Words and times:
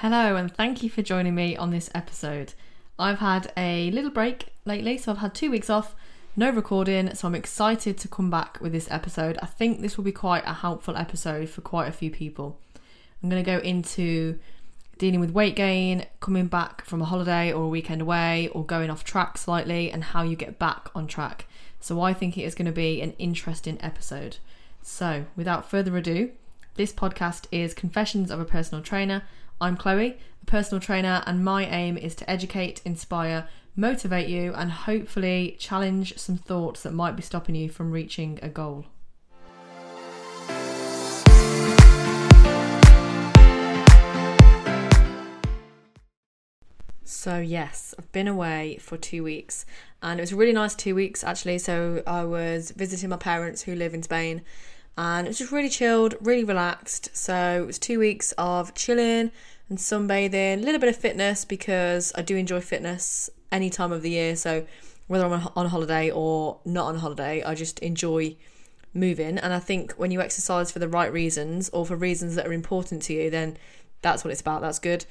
Hello, 0.00 0.34
and 0.34 0.50
thank 0.50 0.82
you 0.82 0.88
for 0.88 1.02
joining 1.02 1.34
me 1.34 1.58
on 1.58 1.72
this 1.72 1.90
episode. 1.94 2.54
I've 2.98 3.18
had 3.18 3.52
a 3.54 3.90
little 3.90 4.10
break 4.10 4.46
lately, 4.64 4.96
so 4.96 5.12
I've 5.12 5.18
had 5.18 5.34
two 5.34 5.50
weeks 5.50 5.68
off, 5.68 5.94
no 6.34 6.48
recording, 6.48 7.14
so 7.14 7.28
I'm 7.28 7.34
excited 7.34 7.98
to 7.98 8.08
come 8.08 8.30
back 8.30 8.58
with 8.62 8.72
this 8.72 8.90
episode. 8.90 9.38
I 9.42 9.46
think 9.46 9.82
this 9.82 9.98
will 9.98 10.04
be 10.04 10.10
quite 10.10 10.44
a 10.46 10.54
helpful 10.54 10.96
episode 10.96 11.50
for 11.50 11.60
quite 11.60 11.86
a 11.86 11.92
few 11.92 12.10
people. 12.10 12.58
I'm 13.22 13.28
going 13.28 13.44
to 13.44 13.50
go 13.50 13.58
into 13.58 14.38
dealing 14.96 15.20
with 15.20 15.32
weight 15.32 15.54
gain, 15.54 16.06
coming 16.20 16.46
back 16.46 16.82
from 16.86 17.02
a 17.02 17.04
holiday 17.04 17.52
or 17.52 17.64
a 17.64 17.68
weekend 17.68 18.00
away, 18.00 18.48
or 18.52 18.64
going 18.64 18.88
off 18.88 19.04
track 19.04 19.36
slightly, 19.36 19.92
and 19.92 20.02
how 20.02 20.22
you 20.22 20.34
get 20.34 20.58
back 20.58 20.88
on 20.94 21.08
track. 21.08 21.44
So, 21.78 22.00
I 22.00 22.14
think 22.14 22.38
it 22.38 22.44
is 22.44 22.54
going 22.54 22.64
to 22.64 22.72
be 22.72 23.02
an 23.02 23.12
interesting 23.18 23.76
episode. 23.82 24.38
So, 24.80 25.26
without 25.36 25.68
further 25.68 25.94
ado, 25.98 26.30
this 26.76 26.90
podcast 26.94 27.44
is 27.52 27.74
Confessions 27.74 28.30
of 28.30 28.40
a 28.40 28.46
Personal 28.46 28.82
Trainer. 28.82 29.24
I'm 29.62 29.76
Chloe, 29.76 30.16
a 30.40 30.46
personal 30.46 30.80
trainer, 30.80 31.22
and 31.26 31.44
my 31.44 31.66
aim 31.66 31.98
is 31.98 32.14
to 32.14 32.30
educate, 32.30 32.80
inspire, 32.86 33.46
motivate 33.76 34.26
you, 34.26 34.54
and 34.54 34.70
hopefully 34.70 35.54
challenge 35.58 36.16
some 36.16 36.38
thoughts 36.38 36.82
that 36.82 36.94
might 36.94 37.14
be 37.14 37.20
stopping 37.20 37.54
you 37.54 37.68
from 37.68 37.90
reaching 37.90 38.38
a 38.40 38.48
goal. 38.48 38.86
So, 47.04 47.38
yes, 47.38 47.94
I've 47.98 48.10
been 48.12 48.28
away 48.28 48.78
for 48.80 48.96
two 48.96 49.22
weeks 49.22 49.66
and 50.02 50.18
it 50.18 50.22
was 50.22 50.32
a 50.32 50.36
really 50.36 50.54
nice 50.54 50.74
two 50.74 50.94
weeks 50.94 51.22
actually. 51.22 51.58
So, 51.58 52.02
I 52.06 52.24
was 52.24 52.70
visiting 52.70 53.10
my 53.10 53.18
parents 53.18 53.60
who 53.60 53.74
live 53.74 53.92
in 53.92 54.02
Spain 54.02 54.40
and 54.96 55.26
it 55.26 55.30
was 55.30 55.38
just 55.38 55.52
really 55.52 55.68
chilled, 55.68 56.14
really 56.20 56.44
relaxed. 56.44 57.10
So, 57.16 57.62
it 57.62 57.66
was 57.66 57.78
two 57.78 57.98
weeks 57.98 58.32
of 58.38 58.74
chilling 58.74 59.30
and 59.68 59.78
sunbathing, 59.78 60.58
a 60.58 60.64
little 60.64 60.80
bit 60.80 60.88
of 60.88 60.96
fitness 60.96 61.44
because 61.44 62.12
I 62.16 62.22
do 62.22 62.36
enjoy 62.36 62.60
fitness 62.60 63.30
any 63.52 63.70
time 63.70 63.92
of 63.92 64.02
the 64.02 64.10
year. 64.10 64.36
So, 64.36 64.66
whether 65.06 65.24
I'm 65.24 65.48
on 65.56 65.66
holiday 65.66 66.10
or 66.10 66.60
not 66.64 66.86
on 66.86 66.96
holiday, 66.98 67.42
I 67.42 67.54
just 67.54 67.78
enjoy 67.80 68.36
moving. 68.94 69.38
And 69.38 69.52
I 69.52 69.58
think 69.58 69.92
when 69.92 70.10
you 70.10 70.20
exercise 70.20 70.70
for 70.70 70.78
the 70.78 70.88
right 70.88 71.12
reasons 71.12 71.68
or 71.70 71.86
for 71.86 71.96
reasons 71.96 72.34
that 72.34 72.46
are 72.46 72.52
important 72.52 73.02
to 73.02 73.12
you, 73.12 73.30
then 73.30 73.56
that's 74.02 74.24
what 74.24 74.30
it's 74.30 74.40
about. 74.40 74.60
That's 74.60 74.78
good. 74.78 75.04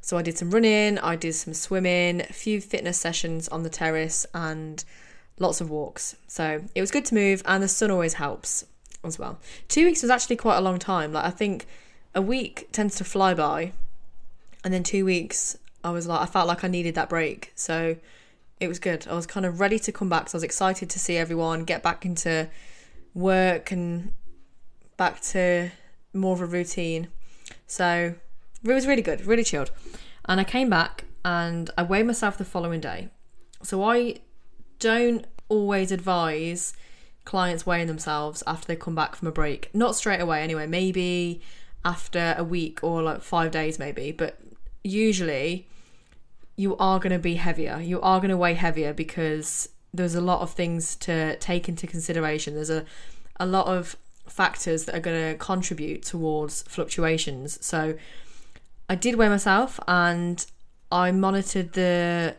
So 0.00 0.16
I 0.16 0.22
did 0.22 0.38
some 0.38 0.50
running, 0.50 0.98
I 0.98 1.16
did 1.16 1.34
some 1.34 1.52
swimming, 1.52 2.22
a 2.22 2.32
few 2.32 2.60
fitness 2.60 2.98
sessions 2.98 3.48
on 3.48 3.62
the 3.62 3.70
terrace, 3.70 4.24
and 4.32 4.82
lots 5.38 5.60
of 5.60 5.70
walks. 5.70 6.16
So 6.26 6.62
it 6.74 6.80
was 6.80 6.90
good 6.90 7.04
to 7.06 7.14
move, 7.14 7.42
and 7.44 7.62
the 7.62 7.68
sun 7.68 7.90
always 7.90 8.14
helps 8.14 8.64
as 9.04 9.18
well. 9.18 9.38
Two 9.68 9.84
weeks 9.84 10.02
was 10.02 10.10
actually 10.10 10.36
quite 10.36 10.56
a 10.56 10.60
long 10.60 10.78
time. 10.78 11.12
Like 11.12 11.24
I 11.24 11.30
think 11.30 11.66
a 12.14 12.22
week 12.22 12.68
tends 12.72 12.96
to 12.96 13.04
fly 13.04 13.34
by, 13.34 13.72
and 14.64 14.72
then 14.72 14.82
two 14.82 15.04
weeks 15.04 15.56
I 15.82 15.90
was 15.90 16.06
like 16.06 16.20
I 16.20 16.26
felt 16.26 16.48
like 16.48 16.64
I 16.64 16.68
needed 16.68 16.94
that 16.94 17.08
break. 17.08 17.52
So 17.54 17.96
it 18.58 18.68
was 18.68 18.78
good. 18.78 19.06
I 19.08 19.14
was 19.14 19.26
kind 19.26 19.46
of 19.46 19.58
ready 19.58 19.78
to 19.78 19.92
come 19.92 20.08
back. 20.08 20.28
So 20.28 20.36
I 20.36 20.38
was 20.38 20.44
excited 20.44 20.90
to 20.90 20.98
see 20.98 21.16
everyone, 21.16 21.64
get 21.64 21.82
back 21.82 22.04
into 22.04 22.48
work 23.14 23.72
and 23.72 24.12
back 24.96 25.20
to 25.22 25.70
more 26.12 26.34
of 26.34 26.42
a 26.42 26.46
routine. 26.46 27.08
So 27.66 28.14
it 28.62 28.72
was 28.72 28.86
really 28.86 29.02
good, 29.02 29.24
really 29.24 29.44
chilled. 29.44 29.70
And 30.26 30.38
I 30.38 30.44
came 30.44 30.68
back 30.68 31.04
and 31.24 31.70
I 31.78 31.82
weighed 31.82 32.06
myself 32.06 32.36
the 32.36 32.44
following 32.44 32.80
day. 32.80 33.08
So 33.62 33.82
I 33.82 34.16
don't 34.78 35.26
always 35.48 35.90
advise 35.90 36.74
clients 37.24 37.66
weighing 37.66 37.86
themselves 37.86 38.42
after 38.46 38.66
they 38.66 38.76
come 38.76 38.94
back 38.94 39.14
from 39.16 39.28
a 39.28 39.32
break. 39.32 39.70
Not 39.74 39.96
straight 39.96 40.20
away, 40.20 40.42
anyway. 40.42 40.66
Maybe 40.66 41.40
after 41.84 42.34
a 42.36 42.44
week 42.44 42.82
or 42.82 43.02
like 43.02 43.22
five 43.22 43.50
days, 43.50 43.78
maybe. 43.78 44.12
But 44.12 44.38
usually 44.82 45.66
you 46.56 46.76
are 46.76 46.98
going 46.98 47.12
to 47.12 47.18
be 47.18 47.36
heavier. 47.36 47.80
You 47.80 48.00
are 48.00 48.20
going 48.20 48.30
to 48.30 48.36
weigh 48.36 48.54
heavier 48.54 48.92
because 48.92 49.68
there's 49.92 50.14
a 50.14 50.20
lot 50.20 50.40
of 50.40 50.50
things 50.50 50.94
to 50.96 51.36
take 51.36 51.68
into 51.68 51.86
consideration. 51.86 52.54
There's 52.54 52.70
a, 52.70 52.84
a 53.38 53.46
lot 53.46 53.66
of 53.66 53.96
factors 54.26 54.84
that 54.84 54.94
are 54.94 55.00
going 55.00 55.32
to 55.32 55.38
contribute 55.38 56.02
towards 56.02 56.62
fluctuations. 56.62 57.64
So 57.64 57.94
I 58.88 58.94
did 58.94 59.16
weigh 59.16 59.28
myself 59.28 59.80
and 59.88 60.44
I 60.92 61.12
monitored 61.12 61.72
the 61.72 62.36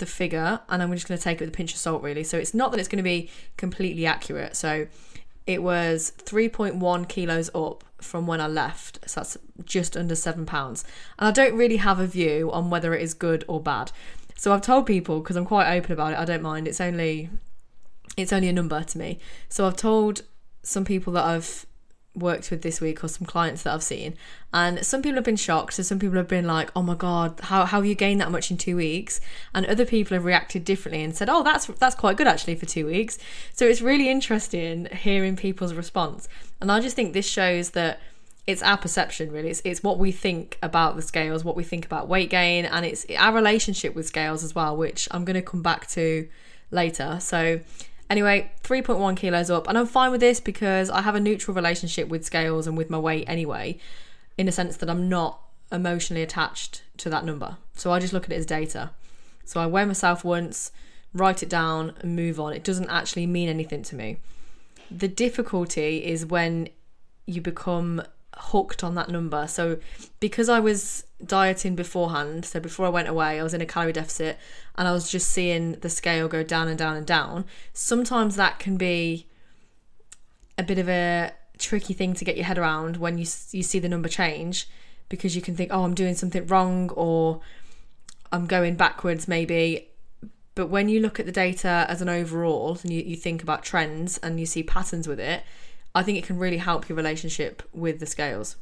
the 0.00 0.06
figure 0.06 0.60
and 0.68 0.82
I'm 0.82 0.92
just 0.92 1.08
going 1.08 1.16
to 1.16 1.22
take 1.22 1.40
it 1.40 1.44
with 1.44 1.54
a 1.54 1.56
pinch 1.56 1.72
of 1.72 1.78
salt 1.78 2.02
really. 2.02 2.24
So 2.24 2.36
it's 2.36 2.52
not 2.52 2.72
that 2.72 2.80
it's 2.80 2.88
going 2.88 2.98
to 2.98 3.02
be 3.02 3.30
completely 3.56 4.06
accurate. 4.06 4.56
So 4.56 4.88
it 5.46 5.62
was 5.62 6.12
3.1 6.18 7.08
kilos 7.08 7.50
up 7.54 7.84
from 8.00 8.26
when 8.26 8.40
I 8.40 8.46
left. 8.46 8.98
So 9.08 9.20
that's 9.20 9.38
just 9.64 9.96
under 9.96 10.14
7 10.14 10.46
pounds. 10.46 10.84
And 11.18 11.28
I 11.28 11.30
don't 11.30 11.56
really 11.56 11.78
have 11.78 12.00
a 12.00 12.06
view 12.06 12.50
on 12.52 12.70
whether 12.70 12.94
it 12.94 13.02
is 13.02 13.14
good 13.14 13.44
or 13.48 13.60
bad. 13.60 13.92
So 14.36 14.52
I've 14.52 14.62
told 14.62 14.86
people 14.86 15.20
because 15.20 15.36
I'm 15.36 15.44
quite 15.44 15.70
open 15.72 15.92
about 15.92 16.12
it. 16.12 16.18
I 16.18 16.24
don't 16.24 16.42
mind. 16.42 16.66
It's 16.66 16.80
only 16.80 17.30
it's 18.16 18.32
only 18.32 18.48
a 18.48 18.52
number 18.52 18.82
to 18.82 18.98
me. 18.98 19.18
So 19.48 19.66
I've 19.66 19.76
told 19.76 20.22
some 20.62 20.84
people 20.84 21.12
that 21.14 21.24
I've 21.24 21.66
worked 22.14 22.50
with 22.50 22.62
this 22.62 22.80
week 22.80 23.04
or 23.04 23.08
some 23.08 23.26
clients 23.26 23.62
that 23.62 23.72
I've 23.72 23.82
seen. 23.82 24.14
And 24.52 24.84
some 24.84 25.00
people 25.00 25.16
have 25.16 25.24
been 25.24 25.36
shocked. 25.36 25.74
So 25.74 25.82
some 25.82 25.98
people 25.98 26.16
have 26.16 26.28
been 26.28 26.46
like, 26.46 26.70
oh 26.74 26.82
my 26.82 26.94
God, 26.94 27.38
how, 27.40 27.64
how 27.64 27.82
you 27.82 27.94
gained 27.94 28.20
that 28.20 28.30
much 28.30 28.50
in 28.50 28.56
two 28.56 28.76
weeks? 28.76 29.20
And 29.54 29.64
other 29.66 29.86
people 29.86 30.16
have 30.16 30.24
reacted 30.24 30.64
differently 30.64 31.02
and 31.02 31.14
said, 31.14 31.28
oh, 31.28 31.42
that's, 31.42 31.66
that's 31.66 31.94
quite 31.94 32.16
good 32.16 32.26
actually 32.26 32.56
for 32.56 32.66
two 32.66 32.86
weeks. 32.86 33.18
So 33.52 33.64
it's 33.66 33.80
really 33.80 34.08
interesting 34.08 34.86
hearing 34.86 35.36
people's 35.36 35.74
response. 35.74 36.28
And 36.60 36.70
I 36.72 36.80
just 36.80 36.96
think 36.96 37.12
this 37.12 37.28
shows 37.28 37.70
that 37.70 38.00
it's 38.46 38.62
our 38.62 38.76
perception 38.76 39.30
really 39.30 39.50
it's, 39.50 39.62
it's 39.64 39.82
what 39.82 39.98
we 39.98 40.10
think 40.10 40.58
about 40.62 40.96
the 40.96 41.02
scales 41.02 41.44
what 41.44 41.54
we 41.54 41.62
think 41.62 41.84
about 41.84 42.08
weight 42.08 42.30
gain 42.30 42.64
and 42.64 42.84
it's 42.86 43.06
our 43.16 43.32
relationship 43.32 43.94
with 43.94 44.06
scales 44.06 44.42
as 44.42 44.54
well 44.54 44.76
which 44.76 45.06
i'm 45.10 45.24
going 45.24 45.34
to 45.34 45.42
come 45.42 45.62
back 45.62 45.86
to 45.86 46.26
later 46.70 47.18
so 47.20 47.60
Anyway, 48.10 48.50
3.1 48.64 49.16
kilos 49.16 49.50
up, 49.50 49.68
and 49.68 49.78
I'm 49.78 49.86
fine 49.86 50.10
with 50.10 50.20
this 50.20 50.40
because 50.40 50.90
I 50.90 51.00
have 51.02 51.14
a 51.14 51.20
neutral 51.20 51.54
relationship 51.54 52.08
with 52.08 52.24
scales 52.24 52.66
and 52.66 52.76
with 52.76 52.90
my 52.90 52.98
weight 52.98 53.24
anyway, 53.28 53.78
in 54.36 54.48
a 54.48 54.52
sense 54.52 54.76
that 54.78 54.90
I'm 54.90 55.08
not 55.08 55.40
emotionally 55.70 56.22
attached 56.22 56.82
to 56.96 57.08
that 57.08 57.24
number. 57.24 57.56
So 57.74 57.92
I 57.92 58.00
just 58.00 58.12
look 58.12 58.24
at 58.24 58.32
it 58.32 58.36
as 58.36 58.46
data. 58.46 58.90
So 59.44 59.60
I 59.60 59.66
weigh 59.66 59.84
myself 59.84 60.24
once, 60.24 60.72
write 61.14 61.44
it 61.44 61.48
down, 61.48 61.94
and 62.00 62.16
move 62.16 62.40
on. 62.40 62.52
It 62.52 62.64
doesn't 62.64 62.90
actually 62.90 63.26
mean 63.26 63.48
anything 63.48 63.84
to 63.84 63.94
me. 63.94 64.16
The 64.90 65.08
difficulty 65.08 66.04
is 66.04 66.26
when 66.26 66.68
you 67.26 67.40
become 67.40 68.02
hooked 68.36 68.82
on 68.82 68.94
that 68.94 69.08
number. 69.08 69.46
So 69.46 69.78
because 70.18 70.48
I 70.48 70.60
was 70.60 71.04
dieting 71.24 71.76
beforehand, 71.76 72.44
so 72.44 72.60
before 72.60 72.86
I 72.86 72.90
went 72.90 73.08
away, 73.08 73.40
I 73.40 73.42
was 73.42 73.54
in 73.54 73.60
a 73.60 73.66
calorie 73.66 73.92
deficit 73.92 74.38
and 74.76 74.88
I 74.88 74.92
was 74.92 75.10
just 75.10 75.30
seeing 75.30 75.72
the 75.72 75.90
scale 75.90 76.28
go 76.28 76.42
down 76.42 76.68
and 76.68 76.78
down 76.78 76.96
and 76.96 77.06
down. 77.06 77.44
Sometimes 77.72 78.36
that 78.36 78.58
can 78.58 78.76
be 78.76 79.26
a 80.58 80.62
bit 80.62 80.78
of 80.78 80.88
a 80.88 81.32
tricky 81.58 81.92
thing 81.92 82.14
to 82.14 82.24
get 82.24 82.36
your 82.36 82.46
head 82.46 82.58
around 82.58 82.96
when 82.96 83.18
you 83.18 83.26
you 83.50 83.62
see 83.62 83.78
the 83.78 83.88
number 83.88 84.08
change 84.08 84.68
because 85.08 85.36
you 85.36 85.42
can 85.42 85.56
think, 85.56 85.70
"Oh, 85.72 85.84
I'm 85.84 85.94
doing 85.94 86.14
something 86.14 86.46
wrong 86.46 86.90
or 86.90 87.40
I'm 88.32 88.46
going 88.46 88.76
backwards 88.76 89.28
maybe." 89.28 89.88
But 90.54 90.66
when 90.68 90.88
you 90.88 91.00
look 91.00 91.20
at 91.20 91.26
the 91.26 91.32
data 91.32 91.86
as 91.88 92.02
an 92.02 92.08
overall 92.08 92.78
and 92.82 92.92
you, 92.92 93.02
you 93.02 93.16
think 93.16 93.42
about 93.42 93.62
trends 93.62 94.18
and 94.18 94.38
you 94.40 94.46
see 94.46 94.62
patterns 94.62 95.06
with 95.06 95.20
it, 95.20 95.42
I 95.94 96.02
think 96.02 96.18
it 96.18 96.24
can 96.24 96.38
really 96.38 96.58
help 96.58 96.88
your 96.88 96.96
relationship 96.96 97.62
with 97.72 98.00
the 98.00 98.06
scales. 98.06 98.56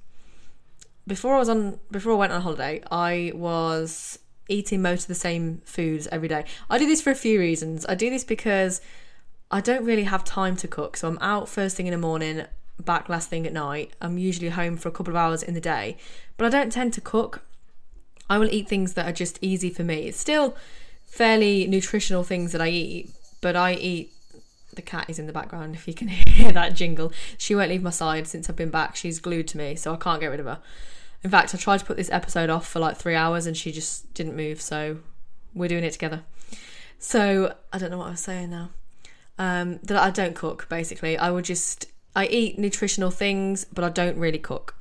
Before 1.07 1.35
I 1.35 1.39
was 1.39 1.49
on 1.49 1.79
before 1.91 2.13
I 2.13 2.17
went 2.17 2.33
on 2.33 2.43
holiday, 2.43 2.83
I 2.91 3.33
was 3.35 4.19
eating 4.49 4.81
most 4.81 5.03
of 5.03 5.09
the 5.09 5.15
same 5.15 5.61
foods 5.65 6.07
every 6.09 6.29
day. 6.29 6.45
I 6.71 6.79
do 6.79 6.87
this 6.87 7.03
for 7.03 7.11
a 7.11 7.15
few 7.15 7.39
reasons. 7.39 7.85
I 7.87 7.95
do 7.95 8.11
this 8.11 8.25
because 8.25 8.81
I 9.51 9.61
don't 9.61 9.85
really 9.85 10.05
have 10.05 10.25
time 10.25 10.57
to 10.57 10.69
cook. 10.69 10.97
So 10.97 11.09
I'm 11.09 11.19
out 11.21 11.49
first 11.49 11.77
thing 11.77 11.87
in 11.87 11.93
the 11.93 11.99
morning, 11.99 12.45
back 12.79 13.09
last 13.09 13.31
thing 13.31 13.47
at 13.47 13.53
night. 13.53 13.93
I'm 14.01 14.19
usually 14.19 14.51
home 14.51 14.77
for 14.77 14.89
a 14.89 14.93
couple 14.93 15.13
of 15.13 15.17
hours 15.17 15.43
in 15.43 15.55
the 15.55 15.61
day, 15.61 15.97
but 16.37 16.47
I 16.47 16.51
don't 16.51 16.73
tend 16.73 16.93
to 16.95 17.01
cook. 17.01 17.43
I 18.31 18.39
will 18.39 18.53
eat 18.53 18.69
things 18.69 18.95
that 18.95 19.07
are 19.07 19.13
just 19.13 19.39
easy 19.41 19.71
for 19.71 19.85
me. 19.85 20.09
It's 20.09 20.19
still 20.19 20.57
fairly 21.07 21.67
nutritional 21.67 22.25
things 22.25 22.53
that 22.53 22.61
I 22.61 22.69
eat, 22.69 23.11
but 23.41 23.57
I 23.57 23.73
eat 23.75 24.13
the 24.79 24.83
cat 24.83 25.11
is 25.11 25.19
in 25.19 25.27
the 25.27 25.33
background 25.33 25.75
if 25.75 25.87
you 25.87 25.93
can 25.93 26.09
hear 26.09 26.53
that 26.53 26.75
jingle. 26.75 27.13
She 27.37 27.55
won't 27.55 27.69
leave 27.69 27.83
my 27.83 27.91
side 27.91 28.27
since 28.27 28.49
I've 28.49 28.57
been 28.57 28.71
back. 28.71 28.97
She's 28.97 29.19
glued 29.19 29.49
to 29.49 29.59
me, 29.59 29.75
so 29.75 29.93
I 29.93 29.97
can't 29.97 30.21
get 30.21 30.29
rid 30.29 30.41
of 30.41 30.47
her. 30.47 30.61
In 31.23 31.31
fact, 31.31 31.55
I 31.55 31.59
tried 31.59 31.79
to 31.79 31.85
put 31.85 31.97
this 31.97 32.11
episode 32.11 32.49
off 32.49 32.67
for 32.67 32.79
like 32.79 32.97
three 32.97 33.17
hours 33.17 33.45
and 33.47 33.57
she 33.57 33.73
just 33.73 34.15
didn't 34.15 34.37
move, 34.37 34.63
so 34.63 34.99
we're 35.53 35.69
doing 35.69 35.85
it 35.85 35.91
together. 35.91 36.23
So 36.99 37.55
I 37.73 37.79
don't 37.79 37.91
know 37.91 37.99
what 37.99 38.07
I 38.07 38.13
was 38.13 38.21
saying 38.21 38.51
now. 38.51 38.71
Um, 39.37 39.79
that 39.83 39.97
I 39.97 40.11
don't 40.11 40.35
cook 40.35 40.69
basically. 40.69 41.19
I 41.19 41.31
would 41.31 41.45
just 41.45 41.87
I 42.15 42.27
eat 42.27 42.59
nutritional 42.59 43.11
things, 43.11 43.65
but 43.65 43.85
I 43.85 43.89
don't 43.89 44.17
really 44.17 44.39
cook. 44.39 44.77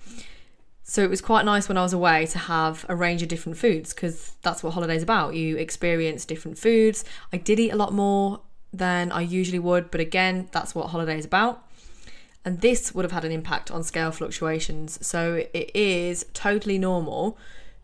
So 0.84 1.04
it 1.04 1.10
was 1.10 1.22
quite 1.22 1.44
nice 1.44 1.68
when 1.68 1.78
I 1.78 1.84
was 1.84 1.92
away 1.92 2.28
to 2.28 2.38
have 2.38 2.86
a 2.88 2.96
range 2.96 3.22
of 3.22 3.28
different 3.28 3.58
foods 3.58 3.94
because 3.94 4.34
that's 4.42 4.64
what 4.64 4.74
holidays 4.74 5.04
about. 5.04 5.36
You 5.36 5.58
experience 5.58 6.24
different 6.24 6.58
foods. 6.58 7.04
I 7.34 7.38
did 7.38 7.60
eat 7.60 7.72
a 7.72 7.76
lot 7.76 7.94
more 7.94 8.40
than 8.74 9.12
I 9.12 9.22
usually 9.22 9.60
would. 9.60 9.92
But 9.92 10.02
again, 10.02 10.50
that's 10.52 10.76
what 10.76 10.88
holiday 10.88 11.18
is 11.18 11.26
about. 11.26 11.64
And 12.46 12.62
this 12.62 12.96
would 12.96 13.04
have 13.04 13.12
had 13.12 13.26
an 13.26 13.32
impact 13.32 13.72
on 13.72 13.84
scale 13.84 14.12
fluctuations. 14.12 15.06
So 15.06 15.46
it 15.54 15.72
is 15.74 16.26
totally 16.34 16.78
normal 16.78 17.38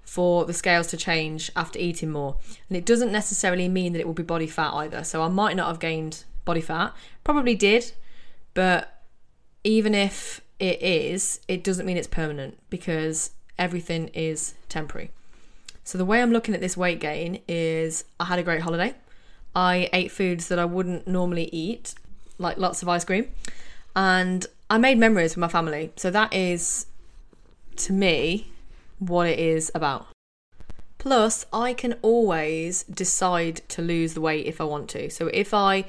for 0.04 0.46
the 0.46 0.54
scales 0.54 0.88
to 0.88 0.98
change 0.98 1.52
after 1.56 1.80
eating 1.80 2.12
more. 2.12 2.38
And 2.70 2.78
it 2.78 2.86
doesn't 2.86 3.12
necessarily 3.12 3.68
mean 3.68 3.94
that 3.94 4.00
it 4.00 4.08
will 4.08 4.14
be 4.14 4.24
body 4.24 4.48
fat 4.48 4.74
either. 4.74 5.04
So 5.04 5.22
I 5.22 5.28
might 5.28 5.56
not 5.56 5.68
have 5.68 5.80
gained 5.80 6.24
body 6.46 6.62
fat, 6.62 6.94
probably 7.24 7.56
did, 7.56 7.94
but 8.54 9.02
even 9.64 9.96
if 9.96 10.42
it 10.60 10.82
is, 10.82 11.40
it 11.48 11.64
doesn't 11.64 11.86
mean 11.86 11.98
it's 11.98 12.08
permanent 12.08 12.58
because 12.70 13.32
everything 13.58 14.10
is 14.10 14.54
temporary. 14.70 15.12
So 15.84 15.98
the 15.98 16.06
way 16.06 16.22
I'm 16.22 16.32
looking 16.32 16.54
at 16.54 16.62
this 16.62 16.78
weight 16.78 17.00
gain 17.00 17.42
is 17.48 18.06
I 18.20 18.26
had 18.26 18.40
a 18.40 18.44
great 18.44 18.62
holiday. 18.62 18.96
I 19.56 19.90
ate 19.94 20.12
foods 20.12 20.48
that 20.48 20.60
I 20.60 20.66
wouldn't 20.66 21.08
normally 21.08 21.50
eat, 21.52 21.94
like 22.38 22.58
lots 22.58 22.82
of 22.82 22.90
ice 22.90 23.06
cream, 23.06 23.30
and 23.96 24.46
I 24.70 24.78
made 24.78 24.98
memories 24.98 25.32
with 25.32 25.38
my 25.40 25.48
family. 25.48 25.92
So 25.96 26.10
that 26.12 26.34
is 26.34 26.88
to 27.76 27.94
me 27.94 28.52
what 29.00 29.28
it 29.28 29.40
is 29.40 29.72
about. 29.76 30.08
Plus, 30.98 31.46
I 31.52 31.74
can 31.74 31.94
always 32.02 32.84
decide 32.84 33.62
to 33.68 33.82
lose 33.82 34.14
the 34.14 34.22
weight 34.22 34.46
if 34.46 34.62
I 34.62 34.64
want 34.64 34.90
to. 34.92 35.10
So 35.10 35.28
if 35.28 35.54
I 35.54 35.86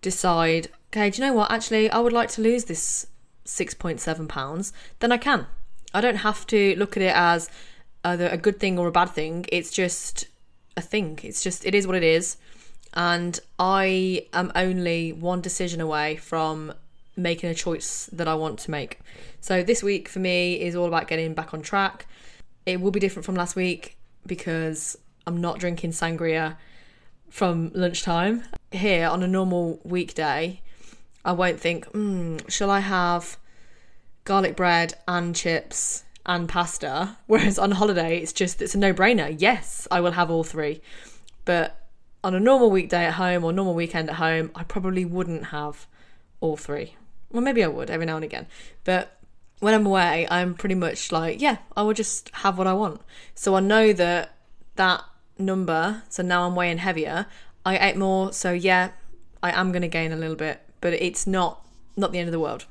decide, 0.00 0.68
okay, 0.92 1.10
do 1.10 1.20
you 1.20 1.28
know 1.28 1.34
what? 1.34 1.50
Actually, 1.50 1.90
I 1.90 1.98
would 1.98 2.12
like 2.12 2.28
to 2.30 2.40
lose 2.40 2.64
this 2.64 3.08
6.7 3.46 4.28
pounds, 4.28 4.72
then 5.00 5.10
I 5.10 5.16
can. 5.16 5.46
I 5.92 6.00
don't 6.00 6.16
have 6.16 6.46
to 6.48 6.76
look 6.76 6.96
at 6.96 7.02
it 7.02 7.14
as 7.14 7.50
either 8.04 8.28
a 8.28 8.36
good 8.36 8.60
thing 8.60 8.78
or 8.78 8.86
a 8.86 8.92
bad 8.92 9.10
thing. 9.10 9.44
It's 9.50 9.70
just 9.70 10.26
a 10.76 10.80
thing. 10.80 11.18
It's 11.22 11.42
just, 11.42 11.66
it 11.66 11.74
is 11.74 11.86
what 11.86 11.96
it 11.96 12.04
is. 12.04 12.36
And 12.94 13.38
I 13.58 14.26
am 14.32 14.52
only 14.54 15.12
one 15.12 15.40
decision 15.40 15.80
away 15.80 16.16
from 16.16 16.72
making 17.16 17.50
a 17.50 17.54
choice 17.54 18.08
that 18.12 18.28
I 18.28 18.34
want 18.34 18.60
to 18.60 18.70
make. 18.70 19.00
So 19.40 19.62
this 19.62 19.82
week 19.82 20.08
for 20.08 20.20
me 20.20 20.60
is 20.60 20.74
all 20.74 20.86
about 20.86 21.08
getting 21.08 21.34
back 21.34 21.52
on 21.52 21.62
track. 21.62 22.06
It 22.66 22.80
will 22.80 22.90
be 22.90 23.00
different 23.00 23.26
from 23.26 23.34
last 23.34 23.56
week 23.56 23.96
because 24.26 24.96
I'm 25.26 25.40
not 25.40 25.58
drinking 25.58 25.90
sangria 25.90 26.56
from 27.30 27.72
lunchtime. 27.74 28.44
Here 28.70 29.06
on 29.06 29.22
a 29.22 29.28
normal 29.28 29.80
weekday, 29.84 30.60
I 31.24 31.32
won't 31.32 31.60
think, 31.60 31.86
hmm, 31.86 32.38
shall 32.48 32.70
I 32.70 32.80
have 32.80 33.36
garlic 34.24 34.56
bread 34.56 34.94
and 35.06 35.34
chips 35.34 36.04
and 36.24 36.48
pasta? 36.48 37.16
Whereas 37.26 37.58
on 37.58 37.72
holiday, 37.72 38.18
it's 38.18 38.32
just, 38.32 38.62
it's 38.62 38.74
a 38.74 38.78
no 38.78 38.92
brainer. 38.92 39.34
Yes, 39.36 39.88
I 39.90 40.00
will 40.00 40.12
have 40.12 40.30
all 40.30 40.44
three. 40.44 40.80
But 41.44 41.83
on 42.24 42.34
a 42.34 42.40
normal 42.40 42.70
weekday 42.70 43.04
at 43.04 43.14
home 43.14 43.44
or 43.44 43.52
normal 43.52 43.74
weekend 43.74 44.08
at 44.08 44.16
home, 44.16 44.50
I 44.54 44.64
probably 44.64 45.04
wouldn't 45.04 45.46
have 45.46 45.86
all 46.40 46.56
three. 46.56 46.96
Well, 47.30 47.42
maybe 47.42 47.62
I 47.62 47.68
would 47.68 47.90
every 47.90 48.06
now 48.06 48.16
and 48.16 48.24
again. 48.24 48.46
But 48.82 49.18
when 49.60 49.74
I'm 49.74 49.84
away, 49.84 50.26
I'm 50.30 50.54
pretty 50.54 50.74
much 50.74 51.12
like, 51.12 51.40
yeah, 51.40 51.58
I 51.76 51.82
will 51.82 51.92
just 51.92 52.30
have 52.36 52.56
what 52.56 52.66
I 52.66 52.72
want. 52.72 53.02
So 53.34 53.54
I 53.54 53.60
know 53.60 53.92
that 53.92 54.36
that 54.76 55.04
number, 55.38 56.02
so 56.08 56.22
now 56.22 56.46
I'm 56.46 56.54
weighing 56.54 56.78
heavier, 56.78 57.26
I 57.64 57.76
ate 57.78 57.96
more, 57.96 58.32
so 58.32 58.52
yeah, 58.52 58.90
I 59.42 59.50
am 59.58 59.70
going 59.70 59.82
to 59.82 59.88
gain 59.88 60.10
a 60.10 60.16
little 60.16 60.36
bit, 60.36 60.62
but 60.80 60.94
it's 60.94 61.26
not 61.26 61.60
not 61.96 62.10
the 62.10 62.18
end 62.18 62.28
of 62.28 62.32
the 62.32 62.40
world. 62.40 62.64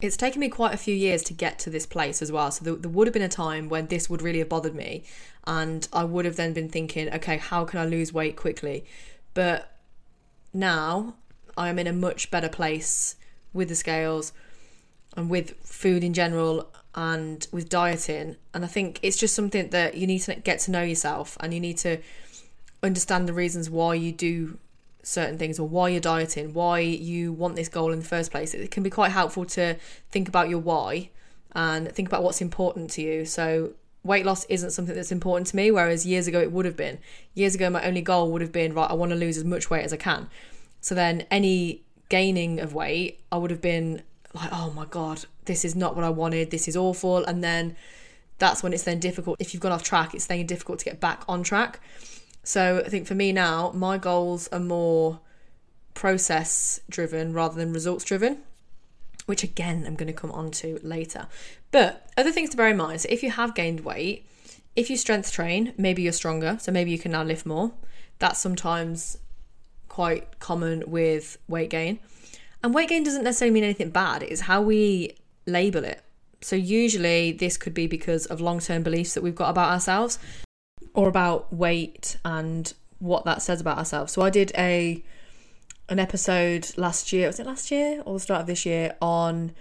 It's 0.00 0.16
taken 0.16 0.40
me 0.40 0.48
quite 0.48 0.72
a 0.72 0.78
few 0.78 0.94
years 0.94 1.22
to 1.24 1.34
get 1.34 1.58
to 1.60 1.70
this 1.70 1.86
place 1.86 2.22
as 2.22 2.32
well. 2.32 2.50
So 2.50 2.64
there, 2.64 2.74
there 2.74 2.90
would 2.90 3.06
have 3.06 3.14
been 3.14 3.22
a 3.22 3.28
time 3.28 3.68
when 3.68 3.86
this 3.88 4.08
would 4.08 4.22
really 4.22 4.38
have 4.38 4.48
bothered 4.48 4.74
me, 4.74 5.04
and 5.46 5.86
I 5.92 6.04
would 6.04 6.24
have 6.24 6.36
then 6.36 6.52
been 6.52 6.68
thinking, 6.68 7.12
okay, 7.12 7.36
how 7.36 7.64
can 7.64 7.78
I 7.78 7.84
lose 7.84 8.12
weight 8.12 8.36
quickly? 8.36 8.84
But 9.34 9.76
now 10.52 11.14
I 11.56 11.68
am 11.68 11.78
in 11.78 11.86
a 11.86 11.92
much 11.92 12.30
better 12.30 12.48
place 12.48 13.16
with 13.52 13.68
the 13.68 13.74
scales 13.74 14.32
and 15.16 15.28
with 15.28 15.54
food 15.62 16.04
in 16.04 16.14
general 16.14 16.70
and 16.94 17.46
with 17.52 17.68
dieting. 17.68 18.36
And 18.54 18.64
I 18.64 18.68
think 18.68 18.98
it's 19.02 19.16
just 19.16 19.34
something 19.34 19.70
that 19.70 19.96
you 19.96 20.06
need 20.06 20.20
to 20.20 20.34
get 20.36 20.60
to 20.60 20.70
know 20.70 20.82
yourself 20.82 21.36
and 21.40 21.52
you 21.52 21.60
need 21.60 21.78
to 21.78 21.98
understand 22.82 23.28
the 23.28 23.32
reasons 23.32 23.68
why 23.68 23.94
you 23.94 24.12
do 24.12 24.58
certain 25.02 25.38
things 25.38 25.58
or 25.58 25.68
why 25.68 25.88
you're 25.88 26.00
dieting, 26.00 26.52
why 26.52 26.80
you 26.80 27.32
want 27.32 27.56
this 27.56 27.68
goal 27.68 27.92
in 27.92 27.98
the 27.98 28.04
first 28.04 28.30
place. 28.30 28.54
It 28.54 28.70
can 28.70 28.82
be 28.82 28.90
quite 28.90 29.12
helpful 29.12 29.44
to 29.46 29.76
think 30.10 30.28
about 30.28 30.48
your 30.48 30.58
why 30.58 31.10
and 31.52 31.90
think 31.92 32.08
about 32.08 32.22
what's 32.22 32.40
important 32.40 32.90
to 32.90 33.02
you. 33.02 33.24
So, 33.24 33.72
weight 34.02 34.24
loss 34.24 34.44
isn't 34.46 34.70
something 34.70 34.94
that's 34.94 35.12
important 35.12 35.46
to 35.48 35.56
me, 35.56 35.70
whereas 35.70 36.06
years 36.06 36.26
ago 36.26 36.40
it 36.40 36.52
would 36.52 36.64
have 36.64 36.76
been. 36.76 36.98
Years 37.34 37.54
ago, 37.54 37.68
my 37.68 37.84
only 37.84 38.00
goal 38.00 38.30
would 38.32 38.40
have 38.40 38.52
been, 38.52 38.72
right, 38.72 38.90
I 38.90 38.94
want 38.94 39.10
to 39.10 39.16
lose 39.16 39.36
as 39.36 39.44
much 39.44 39.68
weight 39.68 39.84
as 39.84 39.92
I 39.92 39.96
can. 39.96 40.28
So, 40.80 40.94
then 40.94 41.26
any 41.30 41.82
gaining 42.08 42.60
of 42.60 42.74
weight, 42.74 43.20
I 43.30 43.36
would 43.38 43.50
have 43.50 43.60
been 43.60 44.02
like, 44.34 44.50
oh 44.52 44.72
my 44.74 44.84
God, 44.84 45.24
this 45.46 45.64
is 45.64 45.74
not 45.74 45.96
what 45.96 46.04
I 46.04 46.10
wanted, 46.10 46.50
this 46.50 46.68
is 46.68 46.76
awful. 46.76 47.24
And 47.24 47.42
then 47.42 47.76
that's 48.38 48.62
when 48.62 48.72
it's 48.72 48.84
then 48.84 49.00
difficult. 49.00 49.36
If 49.38 49.52
you've 49.52 49.62
gone 49.62 49.72
off 49.72 49.82
track, 49.82 50.14
it's 50.14 50.26
then 50.26 50.46
difficult 50.46 50.78
to 50.80 50.84
get 50.84 51.00
back 51.00 51.24
on 51.28 51.42
track. 51.42 51.80
So 52.42 52.82
I 52.84 52.88
think 52.88 53.06
for 53.06 53.14
me 53.14 53.32
now, 53.32 53.72
my 53.74 53.98
goals 53.98 54.48
are 54.48 54.60
more 54.60 55.20
process 55.94 56.80
driven 56.88 57.32
rather 57.32 57.56
than 57.56 57.72
results 57.72 58.04
driven, 58.04 58.38
which 59.26 59.42
again, 59.42 59.84
I'm 59.86 59.96
going 59.96 60.12
to 60.12 60.18
come 60.18 60.32
on 60.32 60.50
to 60.52 60.80
later. 60.82 61.26
But 61.70 62.08
other 62.16 62.32
things 62.32 62.50
to 62.50 62.56
bear 62.56 62.68
in 62.68 62.76
mind 62.76 63.02
so 63.02 63.08
if 63.10 63.22
you 63.22 63.30
have 63.30 63.54
gained 63.54 63.80
weight, 63.80 64.26
if 64.76 64.88
you 64.88 64.96
strength 64.96 65.32
train, 65.32 65.74
maybe 65.76 66.02
you're 66.02 66.12
stronger, 66.12 66.56
so 66.60 66.72
maybe 66.72 66.90
you 66.90 66.98
can 66.98 67.12
now 67.12 67.22
lift 67.22 67.44
more. 67.44 67.72
That's 68.18 68.38
sometimes 68.38 69.18
quite 69.88 70.38
common 70.38 70.84
with 70.86 71.38
weight 71.48 71.70
gain. 71.70 71.98
And 72.62 72.72
weight 72.72 72.88
gain 72.88 73.02
doesn't 73.02 73.24
necessarily 73.24 73.54
mean 73.54 73.64
anything 73.64 73.90
bad, 73.90 74.22
it's 74.22 74.42
how 74.42 74.62
we 74.62 75.16
label 75.46 75.84
it. 75.84 76.02
So, 76.42 76.56
usually, 76.56 77.32
this 77.32 77.58
could 77.58 77.74
be 77.74 77.86
because 77.86 78.24
of 78.26 78.40
long 78.40 78.60
term 78.60 78.82
beliefs 78.82 79.12
that 79.12 79.22
we've 79.22 79.34
got 79.34 79.50
about 79.50 79.70
ourselves 79.70 80.18
or 80.94 81.08
about 81.08 81.52
weight 81.52 82.16
and 82.24 82.72
what 82.98 83.24
that 83.24 83.42
says 83.42 83.60
about 83.60 83.78
ourselves. 83.78 84.12
So, 84.12 84.22
I 84.22 84.30
did 84.30 84.52
a 84.56 85.02
an 85.88 85.98
episode 85.98 86.70
last 86.76 87.12
year, 87.12 87.26
was 87.26 87.40
it 87.40 87.46
last 87.46 87.70
year 87.70 88.02
or 88.06 88.14
the 88.14 88.20
start 88.20 88.42
of 88.42 88.46
this 88.46 88.64
year, 88.64 88.96
on 89.02 89.52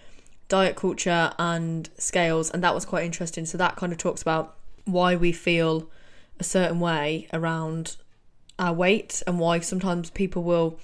diet 0.48 0.76
culture 0.76 1.32
and 1.40 1.90
scales, 1.98 2.52
and 2.52 2.64
that 2.64 2.76
was 2.76 2.86
quite 2.86 3.06
interesting. 3.06 3.46
So, 3.46 3.58
that 3.58 3.76
kind 3.76 3.92
of 3.92 3.98
talks 3.98 4.22
about 4.22 4.56
why 4.86 5.16
we 5.16 5.32
feel 5.32 5.90
a 6.40 6.44
certain 6.44 6.80
way 6.80 7.28
around 7.34 7.98
our 8.58 8.74
weight 8.74 9.24
and 9.26 9.40
why 9.40 9.60
sometimes 9.60 10.10
people 10.10 10.44
will 10.44 10.80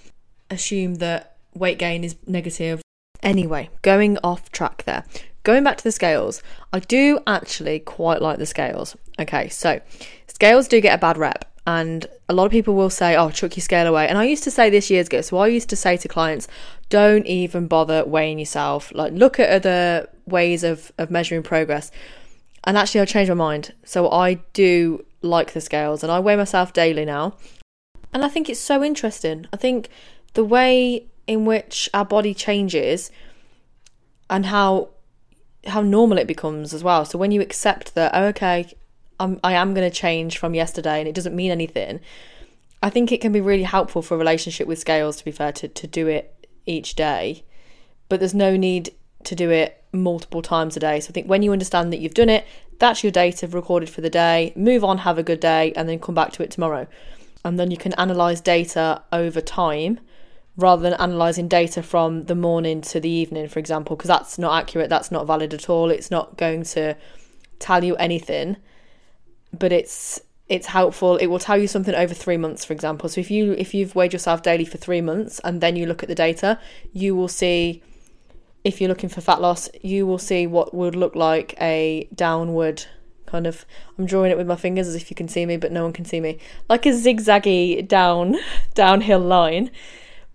assume 0.50 0.95
that 0.95 1.38
weight 1.53 1.77
gain 1.77 2.03
is 2.03 2.15
negative. 2.27 2.81
Anyway, 3.24 3.69
going 3.81 4.18
off 4.24 4.51
track 4.51 4.83
there. 4.83 5.03
Going 5.44 5.63
back 5.63 5.77
to 5.77 5.83
the 5.83 5.91
scales, 5.91 6.41
I 6.74 6.80
do 6.80 7.19
actually 7.27 7.80
quite 7.80 8.21
like 8.21 8.39
the 8.39 8.45
scales. 8.45 8.95
Okay, 9.19 9.50
so 9.50 9.79
scales 10.27 10.67
do 10.67 10.81
get 10.81 10.95
a 10.95 10.98
bad 10.98 11.17
rep, 11.17 11.45
and 11.67 12.05
a 12.27 12.34
lot 12.34 12.45
of 12.45 12.51
people 12.51 12.75
will 12.75 12.89
say, 12.89 13.15
Oh, 13.15 13.29
chuck 13.29 13.55
your 13.55 13.62
scale 13.62 13.88
away. 13.88 14.07
And 14.07 14.17
I 14.17 14.25
used 14.25 14.43
to 14.43 14.51
say 14.51 14.69
this 14.69 14.89
years 14.89 15.07
ago, 15.07 15.22
so 15.22 15.38
I 15.38 15.48
used 15.48 15.69
to 15.69 15.75
say 15.75 15.98
to 15.98 16.07
clients, 16.07 16.48
Don't 16.89 17.25
even 17.25 17.67
bother 17.67 18.03
weighing 18.05 18.39
yourself. 18.39 18.91
Like, 18.93 19.13
look 19.13 19.39
at 19.39 19.50
other 19.50 20.10
ways 20.25 20.63
of, 20.63 20.91
of 20.98 21.10
measuring 21.10 21.43
progress. 21.43 21.91
And 22.65 22.77
actually, 22.77 23.01
I 23.01 23.05
changed 23.05 23.29
my 23.29 23.36
mind. 23.36 23.74
So 23.84 24.12
I 24.12 24.36
do 24.53 25.05
like 25.22 25.53
the 25.53 25.62
scales, 25.62 26.03
and 26.03 26.12
I 26.12 26.19
weigh 26.19 26.36
myself 26.36 26.74
daily 26.74 27.05
now. 27.05 27.36
And 28.13 28.24
I 28.24 28.29
think 28.29 28.50
it's 28.50 28.60
so 28.60 28.84
interesting. 28.84 29.45
I 29.51 29.57
think 29.57 29.89
the 30.34 30.43
way 30.43 31.07
in 31.27 31.45
which 31.45 31.89
our 31.93 32.05
body 32.05 32.34
changes 32.34 33.12
and 34.29 34.45
how 34.48 34.89
how 35.67 35.81
normal 35.81 36.17
it 36.17 36.27
becomes 36.27 36.74
as 36.74 36.84
well. 36.84 37.05
So 37.05 37.17
when 37.17 37.31
you 37.31 37.41
accept 37.41 37.95
that, 37.95 38.12
oh, 38.13 38.25
okay, 38.25 38.72
I'm, 39.19 39.39
I 39.43 39.53
am 39.53 39.74
going 39.74 39.89
to 39.89 39.95
change 39.95 40.38
from 40.38 40.53
yesterday 40.53 41.00
and 41.00 41.07
it 41.07 41.15
doesn't 41.15 41.36
mean 41.36 41.51
anything, 41.51 42.00
I 42.81 42.89
think 42.89 43.12
it 43.12 43.22
can 43.22 43.31
be 43.31 43.41
really 43.41 43.63
helpful 43.63 44.01
for 44.01 44.15
a 44.15 44.17
relationship 44.17 44.67
with 44.67 44.79
scales, 44.79 45.17
to 45.17 45.25
be 45.25 45.31
fair, 45.31 45.51
to, 45.53 45.67
to 45.67 45.88
do 45.88 46.07
it 46.07 46.48
each 46.65 46.95
day. 46.95 47.43
But 48.10 48.19
there's 48.19 48.36
no 48.36 48.55
need 48.55 48.91
to 49.24 49.36
do 49.36 49.50
it 49.50 49.84
multiple 49.91 50.41
times 50.41 50.77
a 50.77 50.79
day. 50.79 51.00
So 51.00 51.10
I 51.10 51.12
think 51.13 51.27
when 51.27 51.41
you 51.41 51.51
understand 51.51 51.91
that 51.91 52.00
you've 52.00 52.13
done 52.13 52.29
it, 52.29 52.45
that's 52.79 53.03
your 53.03 53.12
data 53.12 53.48
recorded 53.48 53.89
for 53.89 54.01
the 54.01 54.10
day, 54.10 54.53
move 54.55 54.84
on, 54.84 55.00
have 55.00 55.17
a 55.17 55.24
good 55.24 55.39
day, 55.39 55.74
and 55.75 55.88
then 55.88 56.00
come 56.00 56.13
back 56.15 56.31
to 56.34 56.43
it 56.43 56.51
tomorrow. 56.51 56.88
And 57.43 57.60
then 57.60 57.72
you 57.72 57.77
can 57.77 57.93
analyze 57.93 58.41
data 58.41 59.01
over 59.12 59.39
time 59.39 60.00
rather 60.57 60.81
than 60.81 60.93
analysing 60.93 61.48
data 61.48 61.84
from 61.84 62.25
the 62.25 62.36
morning 62.36 62.81
to 62.81 63.00
the 63.00 63.10
evening, 63.10 63.48
for 63.48 63.60
example, 63.60 63.95
because 63.95 64.07
that's 64.07 64.38
not 64.38 64.57
accurate, 64.57 64.89
that's 64.89 65.12
not 65.12 65.27
valid 65.27 65.53
at 65.53 65.69
all. 65.69 65.89
It's 65.89 66.12
not 66.12 66.38
going 66.38 66.63
to 66.63 66.95
tell 67.60 67.84
you 67.84 67.95
anything, 67.98 68.57
but 69.57 69.71
it's 69.71 70.21
it's 70.47 70.67
helpful. 70.67 71.17
It 71.17 71.27
will 71.27 71.39
tell 71.39 71.57
you 71.57 71.67
something 71.67 71.95
over 71.95 72.13
three 72.13 72.38
months, 72.38 72.63
for 72.63 72.74
example. 72.74 73.09
So 73.09 73.21
if 73.21 73.31
you 73.31 73.53
if 73.53 73.74
you've 73.74 73.95
weighed 73.95 74.13
yourself 74.13 74.41
daily 74.41 74.65
for 74.65 74.77
three 74.77 75.01
months 75.01 75.39
and 75.43 75.62
then 75.62 75.75
you 75.75 75.85
look 75.85 76.03
at 76.03 76.09
the 76.09 76.15
data, 76.15 76.59
you 76.93 77.15
will 77.15 77.27
see 77.27 77.81
if 78.63 78.81
you're 78.81 78.89
looking 78.89 79.09
for 79.09 79.21
fat 79.21 79.41
loss, 79.41 79.69
you 79.81 80.07
will 80.07 80.17
see 80.17 80.47
what 80.47 80.74
would 80.74 80.95
look 80.95 81.15
like 81.15 81.55
a 81.62 82.07
downward 82.13 82.85
kind 83.25 83.47
of 83.47 83.65
I'm 83.97 84.05
drawing 84.05 84.31
it 84.31 84.38
with 84.38 84.47
my 84.47 84.55
fingers 84.55 84.88
as 84.88 84.95
if 84.95 85.09
you 85.09 85.15
can 85.15 85.27
see 85.27 85.45
me, 85.45 85.57
but 85.57 85.71
no 85.71 85.83
one 85.83 85.93
can 85.93 86.05
see 86.05 86.19
me. 86.19 86.38
Like 86.69 86.85
a 86.85 86.89
zigzaggy 86.89 87.88
down 87.88 88.35
downhill 88.75 89.19
line 89.19 89.71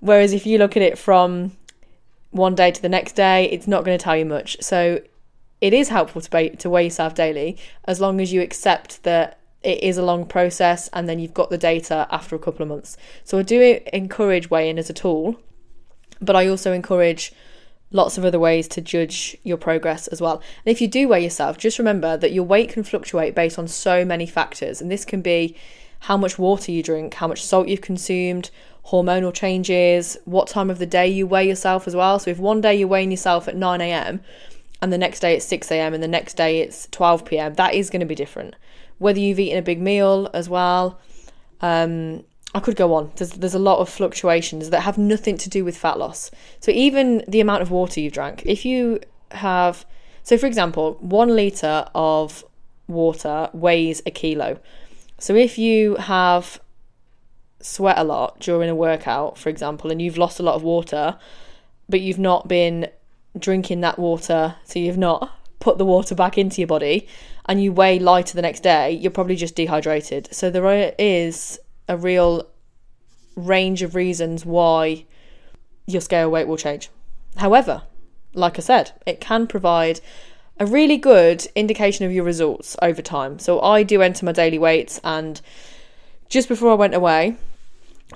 Whereas 0.01 0.33
if 0.33 0.47
you 0.47 0.59
look 0.59 0.77
at 0.77 0.83
it 0.83 0.99
from 0.99 1.53
one 2.31 2.55
day 2.55 2.71
to 2.71 2.83
the 2.83 2.89
next 2.89 3.13
day, 3.13 3.45
it's 3.51 3.67
not 3.67 3.85
going 3.85 3.97
to 3.97 4.03
tell 4.03 4.17
you 4.17 4.25
much. 4.25 4.57
So 4.61 5.01
it 5.61 5.75
is 5.75 5.89
helpful 5.89 6.21
to, 6.21 6.57
to 6.57 6.71
weigh 6.71 6.85
yourself 6.85 7.15
daily 7.15 7.59
as 7.85 8.01
long 8.01 8.21
as 8.21 8.33
you 8.33 8.41
accept 8.41 9.03
that 9.03 9.39
it 9.63 9.83
is 9.83 9.99
a 9.99 10.03
long 10.03 10.25
process 10.25 10.89
and 10.93 11.09
then 11.09 11.19
you've 11.19 11.35
got 11.35 11.51
the 11.51 11.59
data 11.59 12.07
after 12.11 12.35
a 12.35 12.39
couple 12.39 12.63
of 12.63 12.69
months. 12.69 12.97
So 13.25 13.39
I 13.39 13.43
do 13.43 13.81
encourage 13.93 14.51
weighing 14.51 14.79
as 14.79 14.89
a 14.89 14.95
tool, 14.95 15.39
but 16.21 16.35
I 16.35 16.47
also 16.49 16.73
encourage 16.73 17.33
lots 17.93 18.17
of 18.17 18.25
other 18.25 18.39
ways 18.39 18.69
to 18.69 18.81
judge 18.81 19.37
your 19.43 19.57
progress 19.57 20.07
as 20.09 20.21
well. 20.21 20.43
And 20.65 20.73
if 20.73 20.81
you 20.81 20.89
do 20.89 21.09
weigh 21.09 21.25
yourself, 21.25 21.59
just 21.59 21.79
remember 21.79 22.17
that 22.17 22.33
your 22.33 22.45
weight 22.45 22.71
can 22.71 22.85
fluctuate 22.85 23.35
based 23.35 23.59
on 23.59 23.69
so 23.69 24.05
many 24.05 24.27
factors. 24.27 24.81
And 24.81 24.91
this 24.91 25.05
can 25.05 25.23
be 25.23 25.57
how 26.01 26.17
much 26.17 26.39
water 26.39 26.73
you 26.73 26.83
drink, 26.83 27.15
how 27.15 27.29
much 27.29 27.45
salt 27.45 27.69
you've 27.69 27.83
consumed, 27.83 28.51
hormonal 28.87 29.35
changes, 29.35 30.17
what 30.25 30.49
time 30.49 30.71
of 30.71 30.79
the 30.79 30.87
day 30.87 31.07
you 31.09 31.27
weigh 31.27 31.47
yourself 31.47 31.87
as 31.87 31.95
well. 31.95 32.19
So 32.19 32.31
if 32.31 32.39
one 32.39 32.61
day 32.61 32.75
you're 32.77 32.89
weighing 32.89 33.11
yourself 33.11 33.49
at 33.49 33.57
9 33.57 33.81
a.m. 33.81 34.21
and 34.83 34.93
the 34.93 34.99
next 34.99 35.21
day 35.21 35.35
it's 35.35 35.47
6 35.47 35.71
a.m. 35.71 35.95
and 35.95 36.03
the 36.03 36.09
next 36.09 36.37
day 36.37 36.61
it's 36.61 36.89
12 36.91 37.25
p.m., 37.25 37.55
that 37.55 37.75
is 37.75 37.91
going 37.91 38.01
to 38.01 38.07
be 38.07 38.15
different. 38.15 38.55
Whether 38.99 39.21
you've 39.21 39.41
eaten 39.41 39.59
a 39.59 39.63
big 39.63 39.81
meal 39.81 40.29
as 40.35 40.49
well. 40.49 41.01
Um, 41.61 42.25
I 42.55 42.61
could 42.61 42.75
go 42.75 42.95
on. 42.95 43.13
There's 43.17 43.31
there's 43.31 43.55
a 43.55 43.61
lot 43.61 43.79
of 43.79 43.89
fluctuations 43.89 44.71
that 44.71 44.81
have 44.81 44.99
nothing 44.99 45.37
to 45.39 45.49
do 45.49 45.65
with 45.65 45.77
fat 45.77 45.99
loss. 45.99 46.31
So 46.59 46.73
even 46.73 47.23
the 47.29 47.41
amount 47.41 47.63
of 47.63 47.71
water 47.71 48.01
you've 48.01 48.13
drank, 48.13 48.43
if 48.45 48.65
you 48.65 49.01
have 49.31 49.87
so 50.23 50.37
for 50.37 50.47
example, 50.47 50.97
1 51.01 51.35
liter 51.35 51.87
of 51.95 52.45
water 52.89 53.49
weighs 53.53 54.03
a 54.05 54.11
kilo. 54.11 54.59
So 55.19 55.35
if 55.35 55.59
you 55.59 55.97
have 55.97 56.61
sweat 57.61 57.99
a 57.99 58.05
lot 58.05 58.41
during 58.41 58.69
a 58.69 58.75
workout, 58.75 59.39
for 59.39 59.49
example, 59.49 59.91
and 59.91 60.01
you've 60.01 60.19
lost 60.19 60.41
a 60.41 60.43
lot 60.43 60.55
of 60.55 60.63
water, 60.63 61.19
but 61.89 62.01
you've 62.01 62.19
not 62.19 62.49
been 62.49 62.89
drinking 63.39 63.81
that 63.81 63.99
water, 63.99 64.57
so 64.65 64.79
you've 64.79 64.99
not 64.99 65.31
put 65.59 65.79
the 65.79 65.85
water 65.85 66.15
back 66.15 66.39
into 66.39 66.61
your 66.61 66.69
body, 66.69 67.07
and 67.47 67.63
you 67.63 67.73
weigh 67.73 67.99
lighter 67.99 68.35
the 68.35 68.43
next 68.43 68.63
day, 68.63 68.93
you're 68.93 69.11
probably 69.11 69.37
just 69.37 69.55
dehydrated. 69.55 70.29
So 70.33 70.51
there 70.51 70.95
is 70.99 71.59
a 71.89 71.97
real 71.97 72.47
range 73.37 73.83
of 73.83 73.95
reasons 73.95 74.45
why 74.47 75.05
your 75.87 76.01
scale 76.01 76.31
weight 76.31 76.49
will 76.49 76.57
change. 76.57 76.89
However, 77.37 77.83
like 78.33 78.59
I 78.59 78.63
said, 78.63 78.93
it 79.07 79.21
can 79.21 79.47
provide 79.47 80.01
a 80.59 80.67
really 80.67 80.97
good 80.97 81.47
indication 81.55 82.05
of 82.05 82.13
your 82.13 82.25
results 82.25 82.77
over 82.83 83.03
time. 83.03 83.39
So 83.39 83.61
I 83.61 83.83
do 83.83 84.03
enter 84.03 84.27
my 84.27 84.33
daily 84.33 84.59
weights 84.59 85.01
and 85.03 85.41
just 86.29 86.49
before 86.49 86.71
I 86.71 86.75
went 86.75 86.95
away, 86.95 87.37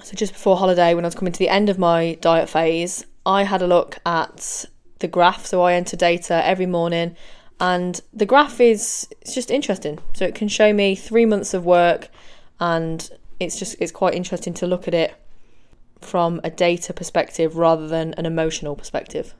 so 0.03 0.15
just 0.15 0.33
before 0.33 0.57
holiday 0.57 0.95
when 0.95 1.05
I 1.05 1.09
was 1.09 1.15
coming 1.15 1.33
to 1.33 1.39
the 1.39 1.49
end 1.49 1.69
of 1.69 1.79
my 1.79 2.17
diet 2.21 2.49
phase, 2.49 3.07
I 3.27 3.45
had 3.45 3.63
a 3.63 3.67
look 3.67 3.99
at 4.07 4.67
the 4.99 5.09
graph. 5.09 5.47
So 5.47 5.63
I 5.63 5.75
enter 5.75 5.97
data 5.97 6.45
every 6.47 6.67
morning 6.67 7.17
and 7.61 8.01
the 8.13 8.27
graph 8.27 8.61
is 8.61 9.09
it's 9.21 9.35
just 9.35 9.51
interesting. 9.51 9.99
So 10.15 10.25
it 10.25 10.35
can 10.35 10.49
show 10.49 10.73
me 10.73 10.95
3 10.95 11.27
months 11.27 11.55
of 11.55 11.65
work 11.65 12.09
and 12.61 13.09
it's 13.41 13.59
just 13.59 13.77
it's 13.81 13.93
quite 13.93 14.15
interesting 14.15 14.55
to 14.55 14.67
look 14.67 14.87
at 14.89 14.95
it 14.95 15.15
from 16.01 16.41
a 16.45 16.51
data 16.51 16.93
perspective 16.93 17.57
rather 17.57 17.89
than 17.89 18.15
an 18.15 18.27
emotional 18.27 18.77
perspective. 18.77 19.35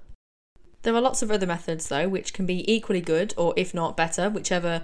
There 0.83 0.95
are 0.95 1.01
lots 1.01 1.23
of 1.23 1.31
other 1.31 1.47
methods 1.47 1.89
though 1.89 2.09
which 2.09 2.33
can 2.33 2.47
be 2.47 2.71
equally 2.73 3.01
good 3.01 3.35
or 3.37 3.55
if 3.57 3.73
not 3.75 3.97
better, 3.97 4.29
whichever 4.31 4.83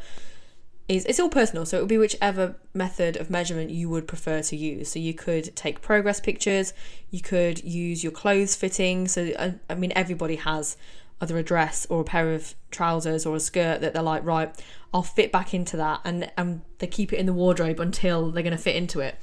is 0.90 1.04
it's 1.04 1.20
all 1.20 1.28
personal, 1.28 1.64
so 1.64 1.76
it 1.76 1.80
would 1.80 1.88
be 1.88 1.98
whichever 1.98 2.56
method 2.74 3.16
of 3.16 3.30
measurement 3.30 3.70
you 3.70 3.88
would 3.88 4.08
prefer 4.08 4.42
to 4.42 4.56
use. 4.56 4.90
So 4.90 4.98
you 4.98 5.14
could 5.14 5.54
take 5.54 5.80
progress 5.80 6.18
pictures, 6.18 6.74
you 7.10 7.20
could 7.20 7.62
use 7.62 8.02
your 8.02 8.12
clothes 8.12 8.56
fitting. 8.56 9.06
So 9.06 9.30
I, 9.38 9.54
I 9.68 9.76
mean 9.76 9.92
everybody 9.94 10.36
has 10.36 10.76
either 11.20 11.38
a 11.38 11.42
dress 11.44 11.86
or 11.90 12.00
a 12.00 12.04
pair 12.04 12.34
of 12.34 12.54
trousers 12.72 13.24
or 13.24 13.36
a 13.36 13.40
skirt 13.40 13.80
that 13.82 13.92
they're 13.92 14.02
like, 14.02 14.24
right, 14.24 14.52
I'll 14.92 15.02
fit 15.02 15.30
back 15.30 15.54
into 15.54 15.76
that, 15.76 16.00
and 16.04 16.30
and 16.36 16.62
they 16.78 16.88
keep 16.88 17.12
it 17.12 17.18
in 17.18 17.26
the 17.26 17.32
wardrobe 17.32 17.78
until 17.78 18.30
they're 18.32 18.42
going 18.42 18.56
to 18.56 18.62
fit 18.62 18.74
into 18.74 18.98
it. 18.98 19.16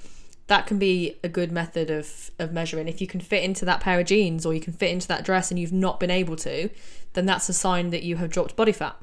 That 0.47 0.67
can 0.67 0.79
be 0.79 1.19
a 1.21 1.27
good 1.27 1.51
method 1.51 1.89
of 1.91 2.31
of 2.39 2.53
measuring. 2.53 2.87
If 2.87 3.01
you 3.01 3.07
can 3.07 3.19
fit 3.19 3.43
into 3.43 3.65
that 3.65 3.81
pair 3.81 3.99
of 3.99 4.05
jeans 4.05 4.45
or 4.45 4.53
you 4.53 4.61
can 4.61 4.71
fit 4.71 4.91
into 4.91 5.09
that 5.09 5.25
dress 5.25 5.51
and 5.51 5.59
you've 5.59 5.73
not 5.73 5.99
been 5.99 6.11
able 6.11 6.37
to, 6.37 6.69
then 7.11 7.25
that's 7.25 7.49
a 7.49 7.53
sign 7.53 7.89
that 7.89 8.03
you 8.03 8.15
have 8.15 8.29
dropped 8.29 8.55
body 8.55 8.71
fat. 8.71 8.95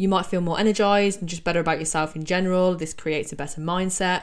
You 0.00 0.08
might 0.08 0.24
feel 0.24 0.40
more 0.40 0.58
energized 0.58 1.20
and 1.20 1.28
just 1.28 1.44
better 1.44 1.60
about 1.60 1.78
yourself 1.78 2.16
in 2.16 2.24
general. 2.24 2.74
This 2.74 2.94
creates 2.94 3.32
a 3.32 3.36
better 3.36 3.60
mindset. 3.60 4.22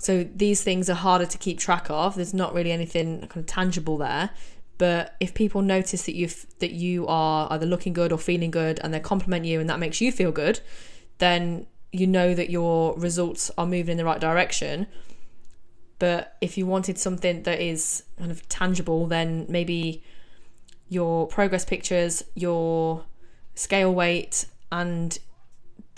So 0.00 0.24
these 0.24 0.64
things 0.64 0.90
are 0.90 0.94
harder 0.94 1.26
to 1.26 1.38
keep 1.38 1.60
track 1.60 1.86
of. 1.88 2.16
There's 2.16 2.34
not 2.34 2.52
really 2.52 2.72
anything 2.72 3.20
kind 3.20 3.36
of 3.36 3.46
tangible 3.46 3.98
there. 3.98 4.30
But 4.78 5.14
if 5.20 5.32
people 5.32 5.62
notice 5.62 6.06
that 6.06 6.16
you 6.16 6.28
that 6.58 6.72
you 6.72 7.06
are 7.06 7.46
either 7.52 7.66
looking 7.66 7.92
good 7.92 8.10
or 8.10 8.18
feeling 8.18 8.50
good, 8.50 8.80
and 8.82 8.92
they 8.92 8.98
compliment 8.98 9.44
you, 9.44 9.60
and 9.60 9.70
that 9.70 9.78
makes 9.78 10.00
you 10.00 10.10
feel 10.10 10.32
good, 10.32 10.58
then 11.18 11.68
you 11.92 12.08
know 12.08 12.34
that 12.34 12.50
your 12.50 12.98
results 12.98 13.52
are 13.56 13.64
moving 13.64 13.92
in 13.92 13.98
the 13.98 14.04
right 14.04 14.20
direction. 14.20 14.88
But 16.00 16.36
if 16.40 16.58
you 16.58 16.66
wanted 16.66 16.98
something 16.98 17.44
that 17.44 17.60
is 17.60 18.02
kind 18.18 18.32
of 18.32 18.48
tangible, 18.48 19.06
then 19.06 19.46
maybe 19.48 20.02
your 20.88 21.28
progress 21.28 21.64
pictures, 21.64 22.24
your 22.34 23.04
scale 23.54 23.94
weight, 23.94 24.46
and 24.70 25.18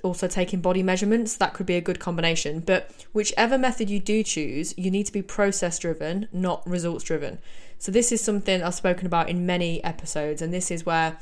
also 0.04 0.28
taking 0.28 0.60
body 0.60 0.82
measurements, 0.82 1.36
that 1.36 1.54
could 1.54 1.66
be 1.66 1.76
a 1.76 1.80
good 1.80 1.98
combination. 1.98 2.60
But 2.60 2.90
whichever 3.12 3.58
method 3.58 3.90
you 3.90 3.98
do 3.98 4.22
choose, 4.22 4.74
you 4.76 4.90
need 4.90 5.06
to 5.06 5.12
be 5.12 5.22
process 5.22 5.78
driven, 5.78 6.28
not 6.32 6.66
results 6.66 7.04
driven. 7.04 7.38
So, 7.78 7.92
this 7.92 8.12
is 8.12 8.20
something 8.20 8.62
I've 8.62 8.74
spoken 8.74 9.06
about 9.06 9.28
in 9.28 9.46
many 9.46 9.82
episodes, 9.84 10.42
and 10.42 10.52
this 10.52 10.70
is 10.70 10.84
where 10.84 11.18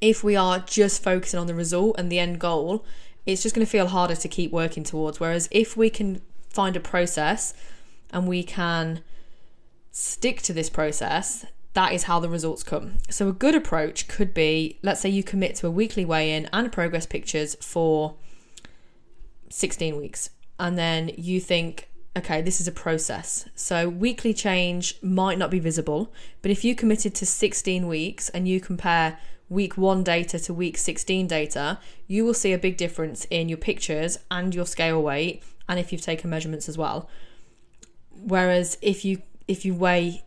if 0.00 0.24
we 0.24 0.34
are 0.34 0.58
just 0.58 1.02
focusing 1.02 1.38
on 1.38 1.46
the 1.46 1.54
result 1.54 1.96
and 1.98 2.10
the 2.10 2.18
end 2.18 2.40
goal, 2.40 2.84
it's 3.24 3.42
just 3.42 3.54
going 3.54 3.64
to 3.64 3.70
feel 3.70 3.86
harder 3.86 4.16
to 4.16 4.28
keep 4.28 4.50
working 4.50 4.82
towards. 4.82 5.20
Whereas 5.20 5.48
if 5.50 5.76
we 5.76 5.90
can 5.90 6.20
find 6.50 6.76
a 6.76 6.80
process 6.80 7.54
and 8.12 8.26
we 8.26 8.42
can 8.42 9.02
stick 9.92 10.42
to 10.42 10.52
this 10.52 10.68
process, 10.68 11.46
that 11.74 11.92
is 11.92 12.04
how 12.04 12.20
the 12.20 12.28
results 12.28 12.62
come. 12.62 12.98
So, 13.08 13.28
a 13.28 13.32
good 13.32 13.54
approach 13.54 14.08
could 14.08 14.34
be 14.34 14.78
let's 14.82 15.00
say 15.00 15.08
you 15.08 15.22
commit 15.22 15.54
to 15.56 15.66
a 15.66 15.70
weekly 15.70 16.04
weigh 16.04 16.32
in 16.34 16.48
and 16.52 16.70
progress 16.70 17.06
pictures 17.06 17.54
for 17.56 18.14
16 19.48 19.96
weeks, 19.96 20.30
and 20.58 20.78
then 20.78 21.10
you 21.16 21.40
think, 21.40 21.88
okay, 22.16 22.42
this 22.42 22.60
is 22.60 22.68
a 22.68 22.72
process. 22.72 23.48
So, 23.54 23.88
weekly 23.88 24.34
change 24.34 24.98
might 25.02 25.38
not 25.38 25.50
be 25.50 25.58
visible, 25.58 26.12
but 26.42 26.50
if 26.50 26.64
you 26.64 26.74
committed 26.74 27.14
to 27.16 27.26
16 27.26 27.88
weeks 27.88 28.28
and 28.30 28.46
you 28.46 28.60
compare 28.60 29.18
week 29.48 29.76
one 29.76 30.02
data 30.02 30.38
to 30.38 30.54
week 30.54 30.78
16 30.78 31.26
data, 31.26 31.78
you 32.06 32.24
will 32.24 32.34
see 32.34 32.52
a 32.52 32.58
big 32.58 32.76
difference 32.76 33.26
in 33.26 33.48
your 33.48 33.58
pictures 33.58 34.18
and 34.30 34.54
your 34.54 34.66
scale 34.66 35.02
weight, 35.02 35.42
and 35.68 35.78
if 35.78 35.92
you've 35.92 36.02
taken 36.02 36.28
measurements 36.28 36.68
as 36.68 36.76
well. 36.76 37.08
Whereas 38.10 38.78
if 38.82 39.04
you 39.04 39.22
if 39.48 39.64
you 39.64 39.74
weigh 39.74 40.22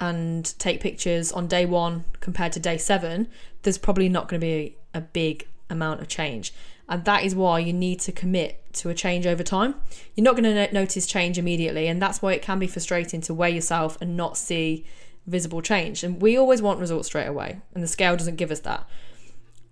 and 0.00 0.58
take 0.58 0.80
pictures 0.80 1.30
on 1.30 1.46
day 1.46 1.66
one 1.66 2.04
compared 2.20 2.52
to 2.52 2.60
day 2.60 2.78
seven, 2.78 3.28
there's 3.62 3.78
probably 3.78 4.08
not 4.08 4.28
going 4.28 4.40
to 4.40 4.46
be 4.46 4.76
a 4.94 5.00
big 5.00 5.46
amount 5.68 6.00
of 6.00 6.08
change. 6.08 6.52
And 6.88 7.04
that 7.04 7.22
is 7.22 7.34
why 7.34 7.60
you 7.60 7.72
need 7.72 8.00
to 8.00 8.12
commit 8.12 8.64
to 8.74 8.88
a 8.88 8.94
change 8.94 9.26
over 9.26 9.44
time. 9.44 9.76
You're 10.14 10.24
not 10.24 10.36
going 10.36 10.44
to 10.44 10.72
notice 10.72 11.06
change 11.06 11.38
immediately, 11.38 11.86
and 11.86 12.02
that's 12.02 12.20
why 12.20 12.32
it 12.32 12.42
can 12.42 12.58
be 12.58 12.66
frustrating 12.66 13.20
to 13.22 13.34
weigh 13.34 13.50
yourself 13.50 13.96
and 14.00 14.16
not 14.16 14.36
see 14.36 14.84
visible 15.26 15.62
change. 15.62 16.02
And 16.02 16.20
we 16.20 16.36
always 16.36 16.60
want 16.60 16.80
results 16.80 17.06
straight 17.06 17.26
away, 17.26 17.60
and 17.74 17.84
the 17.84 17.88
scale 17.88 18.16
doesn't 18.16 18.36
give 18.36 18.50
us 18.50 18.60
that. 18.60 18.88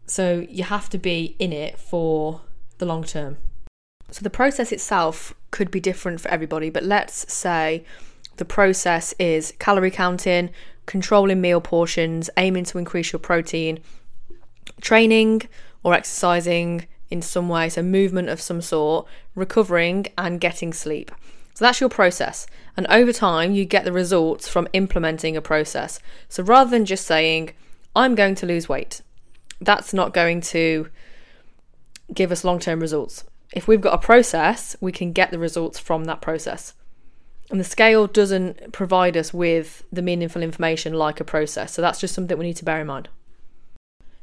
So 0.07 0.47
you 0.49 0.65
have 0.65 0.89
to 0.91 0.99
be 0.99 1.35
in 1.39 1.53
it 1.53 1.79
for 1.79 2.43
the 2.79 2.87
long 2.87 3.03
term. 3.03 3.39
So 4.11 4.23
the 4.23 4.31
process 4.31 4.73
itself 4.73 5.35
could 5.51 5.71
be 5.71 5.81
different 5.81 6.21
for 6.21 6.29
everybody, 6.29 6.71
but 6.71 6.85
let's 6.85 7.33
say 7.33 7.85
the 8.39 8.45
process 8.45 9.15
is 9.19 9.53
calorie 9.59 9.91
counting, 9.91 10.51
controlling 10.87 11.41
meal 11.41 11.61
portions, 11.61 12.31
aiming 12.37 12.65
to 12.65 12.79
increase 12.79 13.13
your 13.13 13.21
protein, 13.21 13.81
training 14.81 15.43
or 15.83 15.95
exercising 15.95 16.87
in 17.11 17.23
some 17.23 17.49
way, 17.49 17.69
so 17.69 17.83
movement 17.83 18.29
of 18.29 18.41
some 18.41 18.61
sort, 18.61 19.07
recovering, 19.35 20.07
and 20.17 20.41
getting 20.41 20.73
sleep. 20.73 21.11
So 21.55 21.65
that's 21.65 21.81
your 21.81 21.89
process. 21.89 22.47
And 22.77 22.87
over 22.89 23.13
time, 23.13 23.53
you 23.53 23.65
get 23.65 23.85
the 23.85 23.93
results 23.93 24.47
from 24.47 24.69
implementing 24.73 25.37
a 25.37 25.43
process. 25.43 25.99
So 26.29 26.43
rather 26.43 26.71
than 26.71 26.85
just 26.85 27.07
saying, 27.07 27.51
I'm 27.97 28.15
going 28.15 28.35
to 28.37 28.47
lose 28.47 28.69
weight, 28.69 29.03
that's 29.61 29.93
not 29.93 30.15
going 30.15 30.41
to 30.43 30.89
give 32.15 32.31
us 32.31 32.45
long 32.45 32.61
term 32.61 32.81
results. 32.81 33.25
If 33.53 33.67
we've 33.67 33.81
got 33.81 33.95
a 33.95 33.99
process, 33.99 34.77
we 34.81 34.93
can 34.93 35.13
get 35.13 35.31
the 35.31 35.39
results 35.39 35.79
from 35.79 36.05
that 36.05 36.21
process. 36.21 36.75
And 37.51 37.59
the 37.59 37.65
scale 37.65 38.07
doesn't 38.07 38.73
provide 38.73 39.17
us 39.17 39.33
with 39.33 39.83
the 39.91 40.03
meaningful 40.03 40.43
information 40.43 40.93
like 40.93 41.21
a 41.21 41.25
process. 41.25 41.73
So 41.73 41.81
that's 41.81 42.01
just 42.01 42.15
something 42.15 42.37
we 42.37 42.47
need 42.47 42.57
to 42.57 42.65
bear 42.65 42.81
in 42.81 42.87
mind. 42.87 43.09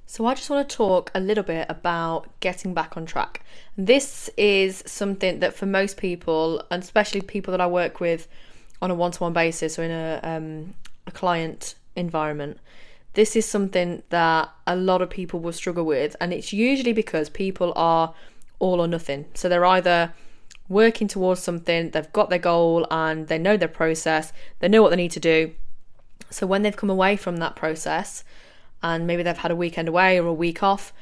So, 0.08 0.28
I 0.28 0.36
just 0.36 0.52
want 0.52 0.70
to 0.70 0.76
talk 0.76 1.10
a 1.16 1.20
little 1.20 1.44
bit 1.44 1.66
about 1.68 2.40
getting 2.40 2.76
back 2.76 2.96
on 2.96 3.08
track. 3.08 3.44
This 3.76 4.30
is 4.38 4.84
something 4.86 5.40
that 5.40 5.56
for 5.56 5.66
most 5.66 5.98
people, 5.98 6.64
and 6.70 6.84
especially 6.84 7.22
people 7.22 7.52
that 7.52 7.60
I 7.60 7.66
work 7.66 8.00
with 8.00 8.28
on 8.84 8.92
a 8.92 8.96
one 8.96 9.12
to 9.12 9.24
one 9.24 9.34
basis 9.34 9.80
or 9.80 9.84
in 9.84 9.90
a, 9.90 10.20
um, 10.22 10.76
a 11.08 11.12
client 11.12 11.74
environment, 11.96 12.60
this 13.16 13.36
is 13.36 13.48
something 13.48 14.04
that 14.10 14.50
a 14.68 14.76
lot 14.76 15.02
of 15.02 15.10
people 15.10 15.40
will 15.40 15.54
struggle 15.54 15.86
with, 15.86 16.16
and 16.22 16.32
it's 16.32 16.54
usually 16.54 16.94
because 16.94 17.30
people 17.30 17.74
are 17.76 18.14
all 18.60 18.80
or 18.80 18.88
nothing. 18.88 19.26
So 19.34 19.50
they're 19.50 19.66
either 19.66 20.14
working 20.68 21.08
towards 21.08 21.42
something, 21.42 21.92
they've 21.92 22.14
got 22.14 22.30
their 22.30 22.40
goal, 22.40 22.88
and 22.90 23.28
they 23.28 23.38
know 23.38 23.58
their 23.58 23.68
process, 23.68 24.34
they 24.60 24.68
know 24.68 24.82
what 24.82 24.90
they 24.90 24.96
need 24.96 25.12
to 25.12 25.20
do. 25.20 25.54
So 26.30 26.48
when 26.48 26.62
they've 26.62 26.76
come 26.76 26.90
away 26.90 27.16
from 27.16 27.38
that 27.38 27.56
process, 27.56 28.24
and 28.82 29.08
maybe 29.08 29.24
they've 29.24 29.38
had 29.38 29.52
a 29.52 29.56
weekend 29.56 29.88
away 29.88 30.20
or 30.20 30.28
a 30.28 30.34
week 30.34 30.64
off, 30.64 30.94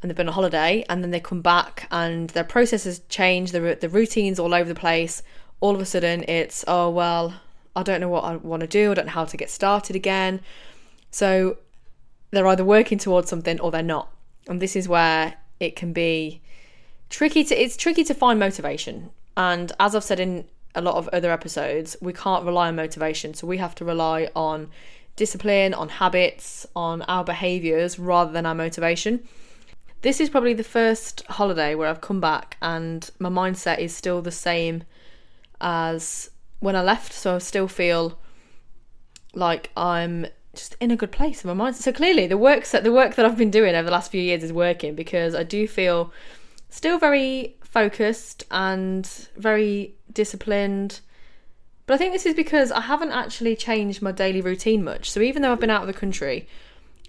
and 0.00 0.08
they've 0.08 0.16
been 0.16 0.28
on 0.28 0.34
holiday, 0.34 0.84
and 0.88 1.02
then 1.02 1.10
they 1.10 1.20
come 1.20 1.42
back 1.42 1.88
and 1.90 2.30
their 2.30 2.44
process 2.44 2.84
has 2.84 3.00
changed, 3.08 3.52
the 3.52 3.76
the 3.80 3.88
routines 3.88 4.38
all 4.38 4.54
over 4.54 4.68
the 4.68 4.74
place. 4.74 5.22
All 5.60 5.74
of 5.74 5.80
a 5.80 5.84
sudden, 5.84 6.24
it's 6.28 6.64
oh 6.68 6.88
well, 6.88 7.34
I 7.74 7.82
don't 7.82 8.00
know 8.00 8.08
what 8.08 8.24
I 8.24 8.36
want 8.36 8.60
to 8.60 8.66
do, 8.66 8.92
I 8.92 8.94
don't 8.94 9.06
know 9.06 9.12
how 9.12 9.24
to 9.24 9.36
get 9.36 9.50
started 9.50 9.96
again. 9.96 10.40
So 11.10 11.58
they're 12.30 12.46
either 12.46 12.64
working 12.64 12.98
towards 12.98 13.28
something 13.28 13.58
or 13.60 13.70
they're 13.70 13.82
not. 13.82 14.12
And 14.48 14.60
this 14.60 14.76
is 14.76 14.88
where 14.88 15.34
it 15.60 15.76
can 15.76 15.92
be 15.92 16.40
tricky 17.08 17.44
to 17.44 17.54
it's 17.54 17.76
tricky 17.76 18.04
to 18.04 18.14
find 18.14 18.38
motivation. 18.38 19.10
And 19.36 19.72
as 19.78 19.94
I've 19.94 20.04
said 20.04 20.20
in 20.20 20.46
a 20.74 20.80
lot 20.80 20.96
of 20.96 21.08
other 21.08 21.30
episodes, 21.30 21.96
we 22.00 22.12
can't 22.12 22.44
rely 22.44 22.68
on 22.68 22.76
motivation. 22.76 23.34
So 23.34 23.46
we 23.46 23.58
have 23.58 23.74
to 23.76 23.84
rely 23.84 24.30
on 24.34 24.70
discipline, 25.16 25.74
on 25.74 25.88
habits, 25.88 26.66
on 26.76 27.02
our 27.02 27.24
behaviors 27.24 27.98
rather 27.98 28.32
than 28.32 28.46
our 28.46 28.54
motivation. 28.54 29.26
This 30.02 30.20
is 30.20 30.30
probably 30.30 30.54
the 30.54 30.64
first 30.64 31.24
holiday 31.28 31.74
where 31.74 31.88
I've 31.88 32.00
come 32.00 32.20
back 32.20 32.56
and 32.62 33.10
my 33.18 33.28
mindset 33.28 33.80
is 33.80 33.94
still 33.94 34.22
the 34.22 34.30
same 34.30 34.84
as 35.60 36.30
when 36.60 36.76
I 36.76 36.82
left. 36.82 37.12
So 37.12 37.34
I 37.34 37.38
still 37.38 37.66
feel 37.66 38.18
like 39.34 39.70
I'm 39.76 40.26
just 40.54 40.76
in 40.80 40.90
a 40.90 40.96
good 40.96 41.12
place 41.12 41.42
in 41.42 41.48
my 41.48 41.54
mind. 41.54 41.76
So 41.76 41.92
clearly, 41.92 42.26
the 42.26 42.38
work 42.38 42.66
that 42.68 42.84
the 42.84 42.92
work 42.92 43.16
that 43.16 43.24
I've 43.24 43.36
been 43.36 43.50
doing 43.50 43.74
over 43.74 43.86
the 43.86 43.92
last 43.92 44.10
few 44.10 44.20
years 44.20 44.42
is 44.42 44.52
working 44.52 44.94
because 44.94 45.34
I 45.34 45.42
do 45.42 45.66
feel 45.66 46.12
still 46.70 46.98
very 46.98 47.56
focused 47.62 48.44
and 48.50 49.06
very 49.36 49.94
disciplined. 50.12 51.00
But 51.86 51.94
I 51.94 51.96
think 51.98 52.12
this 52.12 52.26
is 52.26 52.34
because 52.34 52.70
I 52.70 52.82
haven't 52.82 53.12
actually 53.12 53.56
changed 53.56 54.02
my 54.02 54.12
daily 54.12 54.40
routine 54.40 54.84
much. 54.84 55.10
So 55.10 55.20
even 55.20 55.42
though 55.42 55.52
I've 55.52 55.60
been 55.60 55.70
out 55.70 55.82
of 55.82 55.86
the 55.86 55.94
country 55.94 56.46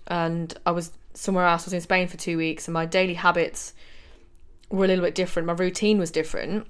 and 0.07 0.57
I 0.65 0.71
was 0.71 0.91
somewhere 1.13 1.45
else, 1.45 1.63
I 1.63 1.67
was 1.67 1.73
in 1.73 1.81
Spain 1.81 2.07
for 2.07 2.17
two 2.17 2.37
weeks, 2.37 2.67
and 2.67 2.73
my 2.73 2.85
daily 2.85 3.15
habits 3.15 3.73
were 4.69 4.85
a 4.85 4.87
little 4.87 5.03
bit 5.03 5.15
different. 5.15 5.47
My 5.47 5.53
routine 5.53 5.99
was 5.99 6.11
different. 6.11 6.67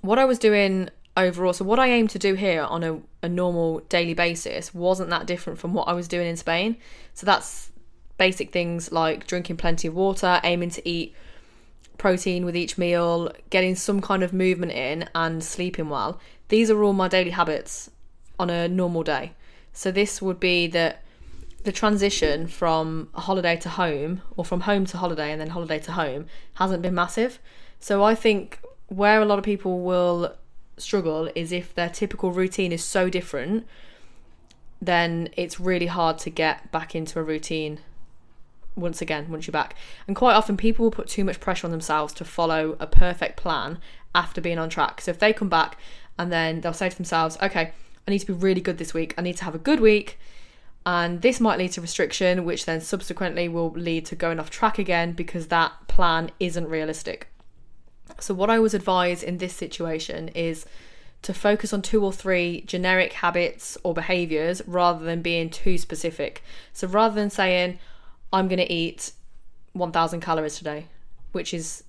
What 0.00 0.18
I 0.18 0.24
was 0.24 0.38
doing 0.38 0.90
overall. 1.16 1.52
So 1.52 1.64
what 1.64 1.78
I 1.78 1.88
aim 1.88 2.08
to 2.08 2.18
do 2.18 2.34
here 2.34 2.62
on 2.62 2.84
a, 2.84 3.00
a 3.22 3.28
normal 3.28 3.80
daily 3.88 4.14
basis 4.14 4.72
wasn't 4.72 5.10
that 5.10 5.26
different 5.26 5.58
from 5.58 5.74
what 5.74 5.88
I 5.88 5.92
was 5.92 6.08
doing 6.08 6.28
in 6.28 6.36
Spain. 6.36 6.76
So 7.14 7.26
that's 7.26 7.70
basic 8.18 8.52
things 8.52 8.92
like 8.92 9.26
drinking 9.26 9.56
plenty 9.56 9.88
of 9.88 9.94
water, 9.94 10.40
aiming 10.44 10.70
to 10.70 10.88
eat 10.88 11.14
protein 11.98 12.44
with 12.44 12.56
each 12.56 12.78
meal, 12.78 13.30
getting 13.50 13.74
some 13.74 14.00
kind 14.00 14.22
of 14.22 14.32
movement 14.32 14.72
in, 14.72 15.08
and 15.14 15.42
sleeping 15.44 15.88
well. 15.88 16.20
These 16.48 16.70
are 16.70 16.82
all 16.82 16.92
my 16.92 17.08
daily 17.08 17.30
habits 17.30 17.90
on 18.38 18.48
a 18.48 18.68
normal 18.68 19.02
day. 19.02 19.32
So 19.72 19.90
this 19.90 20.22
would 20.22 20.40
be 20.40 20.66
that 20.68 21.02
the 21.64 21.72
transition 21.72 22.46
from 22.46 23.08
holiday 23.14 23.56
to 23.56 23.68
home 23.68 24.22
or 24.36 24.44
from 24.44 24.62
home 24.62 24.86
to 24.86 24.96
holiday 24.96 25.32
and 25.32 25.40
then 25.40 25.50
holiday 25.50 25.78
to 25.80 25.92
home 25.92 26.26
hasn't 26.54 26.82
been 26.82 26.94
massive. 26.94 27.38
So 27.80 28.02
I 28.02 28.14
think 28.14 28.60
where 28.86 29.20
a 29.20 29.24
lot 29.24 29.38
of 29.38 29.44
people 29.44 29.80
will 29.80 30.34
struggle 30.78 31.28
is 31.34 31.52
if 31.52 31.74
their 31.74 31.90
typical 31.90 32.32
routine 32.32 32.72
is 32.72 32.84
so 32.84 33.10
different, 33.10 33.66
then 34.80 35.28
it's 35.36 35.58
really 35.58 35.86
hard 35.86 36.18
to 36.18 36.30
get 36.30 36.70
back 36.70 36.94
into 36.94 37.18
a 37.18 37.22
routine 37.22 37.80
once 38.78 39.02
again 39.02 39.30
once 39.30 39.46
you're 39.46 39.52
back. 39.52 39.74
And 40.06 40.16
quite 40.16 40.34
often 40.34 40.56
people 40.56 40.84
will 40.84 40.90
put 40.90 41.08
too 41.08 41.24
much 41.24 41.40
pressure 41.40 41.66
on 41.66 41.70
themselves 41.70 42.12
to 42.14 42.24
follow 42.24 42.76
a 42.80 42.86
perfect 42.86 43.36
plan 43.36 43.78
after 44.14 44.40
being 44.40 44.58
on 44.58 44.68
track. 44.68 45.00
So 45.00 45.10
if 45.10 45.18
they 45.18 45.32
come 45.32 45.48
back 45.48 45.78
and 46.18 46.32
then 46.32 46.60
they'll 46.60 46.72
say 46.72 46.88
to 46.88 46.96
themselves, 46.96 47.36
okay, 47.42 47.72
I 48.06 48.10
need 48.10 48.20
to 48.20 48.26
be 48.26 48.32
really 48.32 48.60
good 48.60 48.78
this 48.78 48.94
week. 48.94 49.14
I 49.18 49.22
need 49.22 49.36
to 49.36 49.44
have 49.44 49.54
a 49.54 49.58
good 49.58 49.80
week. 49.80 50.18
And 50.86 51.20
this 51.20 51.40
might 51.40 51.58
lead 51.58 51.72
to 51.72 51.82
restriction, 51.82 52.46
which 52.46 52.64
then 52.64 52.80
subsequently 52.80 53.48
will 53.48 53.70
lead 53.72 54.06
to 54.06 54.16
going 54.16 54.40
off 54.40 54.48
track 54.48 54.78
again 54.78 55.12
because 55.12 55.48
that 55.48 55.72
plan 55.86 56.30
isn't 56.40 56.68
realistic. 56.68 57.28
So, 58.20 58.32
what 58.32 58.48
I 58.48 58.58
was 58.58 58.72
advised 58.72 59.22
in 59.22 59.36
this 59.36 59.54
situation 59.54 60.28
is 60.28 60.64
to 61.22 61.34
focus 61.34 61.74
on 61.74 61.82
two 61.82 62.02
or 62.02 62.12
three 62.12 62.62
generic 62.62 63.12
habits 63.12 63.76
or 63.82 63.92
behaviors 63.92 64.62
rather 64.66 65.04
than 65.04 65.20
being 65.20 65.50
too 65.50 65.76
specific. 65.76 66.42
So, 66.72 66.88
rather 66.88 67.14
than 67.14 67.28
saying, 67.28 67.78
I'm 68.32 68.48
going 68.48 68.58
to 68.58 68.72
eat 68.72 69.12
1000 69.72 70.20
calories 70.20 70.56
today, 70.56 70.86
which 71.32 71.54
is 71.54 71.84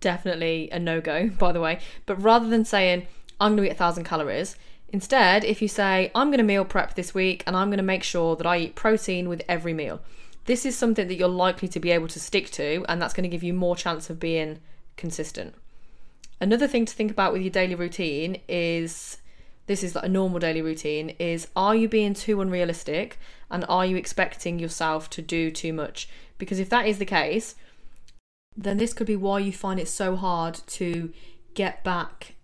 definitely 0.00 0.68
a 0.70 0.78
no 0.78 1.00
go, 1.00 1.28
by 1.38 1.52
the 1.52 1.60
way, 1.60 1.80
but 2.06 2.16
rather 2.16 2.48
than 2.48 2.64
saying, 2.64 3.06
I'm 3.40 3.56
going 3.56 3.68
to 3.68 3.74
eat 3.74 3.80
1000 3.80 4.04
calories, 4.04 4.56
instead, 4.88 5.44
if 5.44 5.62
you 5.62 5.68
say, 5.68 6.10
I'm 6.14 6.28
going 6.28 6.38
to 6.38 6.44
meal 6.44 6.64
prep 6.64 6.94
this 6.94 7.14
week 7.14 7.44
and 7.46 7.56
I'm 7.56 7.68
going 7.68 7.78
to 7.78 7.82
make 7.82 8.02
sure 8.02 8.36
that 8.36 8.46
I 8.46 8.58
eat 8.58 8.74
protein 8.74 9.28
with 9.28 9.42
every 9.48 9.72
meal, 9.72 10.00
this 10.46 10.64
is 10.64 10.76
something 10.76 11.06
that 11.08 11.16
you're 11.16 11.28
likely 11.28 11.68
to 11.68 11.80
be 11.80 11.90
able 11.90 12.08
to 12.08 12.18
stick 12.18 12.50
to, 12.52 12.84
and 12.88 13.00
that's 13.00 13.12
going 13.12 13.24
to 13.24 13.28
give 13.28 13.42
you 13.42 13.52
more 13.52 13.76
chance 13.76 14.08
of 14.08 14.18
being 14.18 14.60
consistent. 14.96 15.54
Another 16.40 16.66
thing 16.66 16.86
to 16.86 16.94
think 16.94 17.10
about 17.10 17.32
with 17.32 17.42
your 17.42 17.50
daily 17.50 17.74
routine 17.74 18.40
is 18.48 19.18
this 19.68 19.84
is 19.84 19.94
like 19.94 20.04
a 20.04 20.08
normal 20.08 20.40
daily 20.40 20.60
routine 20.60 21.10
is 21.18 21.46
are 21.54 21.76
you 21.76 21.88
being 21.88 22.14
too 22.14 22.40
unrealistic 22.40 23.18
and 23.50 23.64
are 23.68 23.86
you 23.86 23.96
expecting 23.96 24.58
yourself 24.58 25.08
to 25.10 25.22
do 25.22 25.50
too 25.50 25.72
much? 25.72 26.08
Because 26.36 26.58
if 26.58 26.68
that 26.70 26.86
is 26.86 26.98
the 26.98 27.04
case, 27.04 27.54
then 28.56 28.78
this 28.78 28.92
could 28.92 29.06
be 29.06 29.16
why 29.16 29.38
you 29.38 29.52
find 29.52 29.78
it 29.78 29.88
so 29.88 30.16
hard 30.16 30.60
to 30.66 31.12
get 31.54 31.84
back 31.84 32.34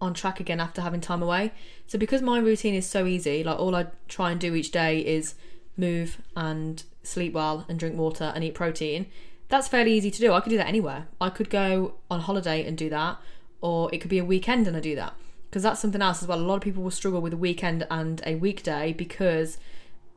on 0.00 0.14
track 0.14 0.38
again 0.38 0.60
after 0.60 0.82
having 0.82 1.00
time 1.00 1.22
away. 1.22 1.52
So 1.88 1.98
because 1.98 2.22
my 2.22 2.38
routine 2.38 2.74
is 2.74 2.88
so 2.88 3.06
easy, 3.06 3.42
like 3.42 3.58
all 3.58 3.74
I 3.74 3.86
try 4.06 4.30
and 4.30 4.40
do 4.40 4.54
each 4.54 4.70
day 4.70 5.00
is 5.00 5.34
move 5.76 6.18
and 6.36 6.84
sleep 7.02 7.32
well 7.32 7.64
and 7.68 7.78
drink 7.78 7.96
water 7.96 8.32
and 8.34 8.44
eat 8.44 8.54
protein 8.54 9.06
that's 9.48 9.68
fairly 9.68 9.92
easy 9.92 10.10
to 10.10 10.20
do. 10.20 10.32
I 10.32 10.40
could 10.40 10.50
do 10.50 10.56
that 10.56 10.66
anywhere. 10.66 11.06
I 11.20 11.30
could 11.30 11.50
go 11.50 11.94
on 12.10 12.20
holiday 12.20 12.66
and 12.66 12.76
do 12.76 12.90
that, 12.90 13.18
or 13.60 13.92
it 13.94 14.00
could 14.00 14.10
be 14.10 14.18
a 14.18 14.24
weekend 14.24 14.66
and 14.66 14.76
I 14.76 14.80
do 14.80 14.96
that. 14.96 15.14
Because 15.48 15.62
that's 15.62 15.80
something 15.80 16.02
else 16.02 16.22
as 16.22 16.28
well. 16.28 16.38
A 16.38 16.40
lot 16.40 16.56
of 16.56 16.62
people 16.62 16.82
will 16.82 16.90
struggle 16.90 17.20
with 17.20 17.32
a 17.32 17.38
weekend 17.38 17.86
and 17.90 18.20
a 18.26 18.34
weekday 18.34 18.92
because 18.92 19.58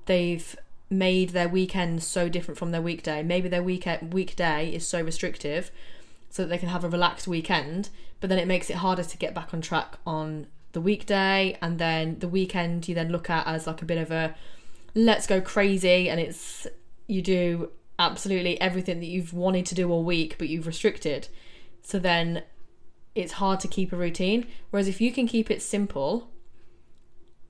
they've 0.05 0.55
made 0.89 1.29
their 1.29 1.47
weekend 1.47 2.01
so 2.03 2.27
different 2.27 2.57
from 2.57 2.71
their 2.71 2.81
weekday. 2.81 3.21
Maybe 3.21 3.47
their 3.47 3.63
weekday 3.63 4.73
is 4.73 4.87
so 4.87 5.01
restrictive 5.01 5.71
so 6.29 6.43
that 6.43 6.49
they 6.49 6.57
can 6.57 6.69
have 6.69 6.83
a 6.83 6.89
relaxed 6.89 7.27
weekend, 7.27 7.89
but 8.19 8.29
then 8.29 8.39
it 8.39 8.47
makes 8.47 8.69
it 8.69 8.77
harder 8.77 9.03
to 9.03 9.17
get 9.17 9.33
back 9.33 9.53
on 9.53 9.61
track 9.61 9.97
on 10.05 10.47
the 10.71 10.81
weekday 10.81 11.57
and 11.61 11.79
then 11.79 12.19
the 12.19 12.27
weekend 12.27 12.87
you 12.87 12.93
then 12.93 13.09
look 13.09 13.29
at 13.29 13.47
as 13.47 13.65
like 13.65 13.81
a 13.81 13.85
bit 13.85 13.97
of 13.97 14.11
a 14.11 14.35
let's 14.93 15.25
go 15.25 15.41
crazy 15.41 16.09
and 16.09 16.19
it's 16.19 16.67
you 17.07 17.21
do 17.23 17.71
absolutely 17.97 18.59
everything 18.61 18.99
that 18.99 19.07
you've 19.07 19.33
wanted 19.33 19.65
to 19.67 19.75
do 19.75 19.91
all 19.91 20.03
week, 20.03 20.37
but 20.37 20.47
you've 20.47 20.67
restricted. 20.67 21.27
So 21.81 21.99
then 21.99 22.43
it's 23.19 23.33
hard 23.33 23.59
to 23.61 23.67
keep 23.67 23.91
a 23.91 23.95
routine. 23.95 24.47
Whereas 24.69 24.87
if 24.87 25.01
you 25.01 25.11
can 25.11 25.27
keep 25.27 25.51
it 25.51 25.61
simple, 25.61 26.29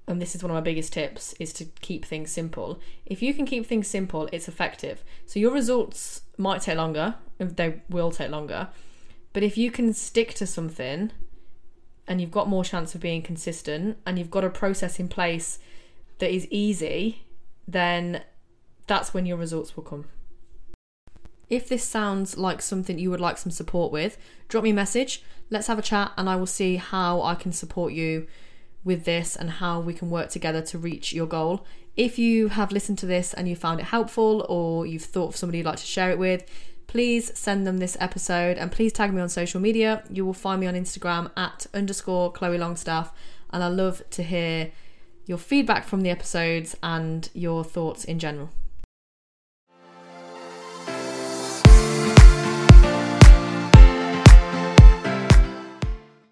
and 0.07 0.21
this 0.21 0.35
is 0.35 0.41
one 0.41 0.51
of 0.51 0.55
my 0.55 0.61
biggest 0.61 0.93
tips, 0.93 1.33
is 1.39 1.53
to 1.53 1.65
keep 1.81 2.05
things 2.05 2.31
simple. 2.31 2.79
If 3.05 3.21
you 3.21 3.33
can 3.33 3.45
keep 3.45 3.65
things 3.65 3.87
simple, 3.87 4.27
it's 4.31 4.47
effective. 4.47 5.03
So 5.25 5.39
your 5.39 5.51
results 5.51 6.21
might 6.37 6.61
take 6.61 6.77
longer, 6.77 7.15
they 7.37 7.81
will 7.89 8.11
take 8.11 8.31
longer. 8.31 8.69
But 9.33 9.43
if 9.43 9.57
you 9.57 9.69
can 9.69 9.93
stick 9.93 10.33
to 10.35 10.47
something 10.47 11.11
and 12.07 12.19
you've 12.19 12.31
got 12.31 12.49
more 12.49 12.63
chance 12.63 12.95
of 12.95 13.01
being 13.01 13.21
consistent 13.21 13.97
and 14.05 14.17
you've 14.17 14.31
got 14.31 14.43
a 14.43 14.49
process 14.49 14.99
in 14.99 15.07
place 15.07 15.59
that 16.17 16.33
is 16.33 16.47
easy, 16.49 17.23
then 17.67 18.23
that's 18.87 19.13
when 19.13 19.27
your 19.27 19.37
results 19.37 19.75
will 19.75 19.83
come. 19.83 20.05
If 21.49 21.67
this 21.67 21.83
sounds 21.83 22.37
like 22.37 22.61
something 22.61 22.99
you 22.99 23.09
would 23.09 23.19
like 23.19 23.37
some 23.37 23.51
support 23.51 23.91
with, 23.91 24.17
drop 24.47 24.63
me 24.63 24.69
a 24.69 24.73
message. 24.73 25.23
Let's 25.49 25.67
have 25.67 25.79
a 25.79 25.83
chat 25.83 26.11
and 26.15 26.29
I 26.29 26.35
will 26.35 26.45
see 26.45 26.75
how 26.75 27.21
I 27.21 27.35
can 27.35 27.51
support 27.51 27.93
you 27.93 28.27
with 28.83 29.05
this 29.05 29.35
and 29.35 29.49
how 29.49 29.79
we 29.79 29.93
can 29.93 30.09
work 30.09 30.29
together 30.29 30.61
to 30.61 30.77
reach 30.77 31.11
your 31.11 31.25
goal. 31.25 31.65
If 31.97 32.19
you 32.19 32.49
have 32.49 32.71
listened 32.71 32.99
to 32.99 33.05
this 33.05 33.33
and 33.33 33.47
you 33.47 33.55
found 33.55 33.79
it 33.79 33.87
helpful 33.87 34.45
or 34.47 34.85
you've 34.85 35.03
thought 35.03 35.29
of 35.29 35.35
somebody 35.35 35.57
you'd 35.57 35.65
like 35.65 35.79
to 35.79 35.85
share 35.85 36.11
it 36.11 36.19
with, 36.19 36.43
please 36.87 37.37
send 37.37 37.67
them 37.67 37.77
this 37.77 37.97
episode 37.99 38.57
and 38.57 38.71
please 38.71 38.93
tag 38.93 39.13
me 39.13 39.21
on 39.21 39.29
social 39.29 39.59
media. 39.59 40.03
You 40.09 40.25
will 40.25 40.33
find 40.33 40.61
me 40.61 40.67
on 40.67 40.75
Instagram 40.75 41.31
at 41.35 41.65
underscore 41.73 42.31
Chloe 42.31 42.57
Longstaff 42.57 43.11
and 43.51 43.63
I 43.63 43.67
love 43.67 44.03
to 44.11 44.23
hear 44.23 44.71
your 45.25 45.37
feedback 45.37 45.85
from 45.85 46.01
the 46.01 46.09
episodes 46.09 46.75
and 46.81 47.29
your 47.33 47.63
thoughts 47.63 48.03
in 48.03 48.19
general. 48.19 48.49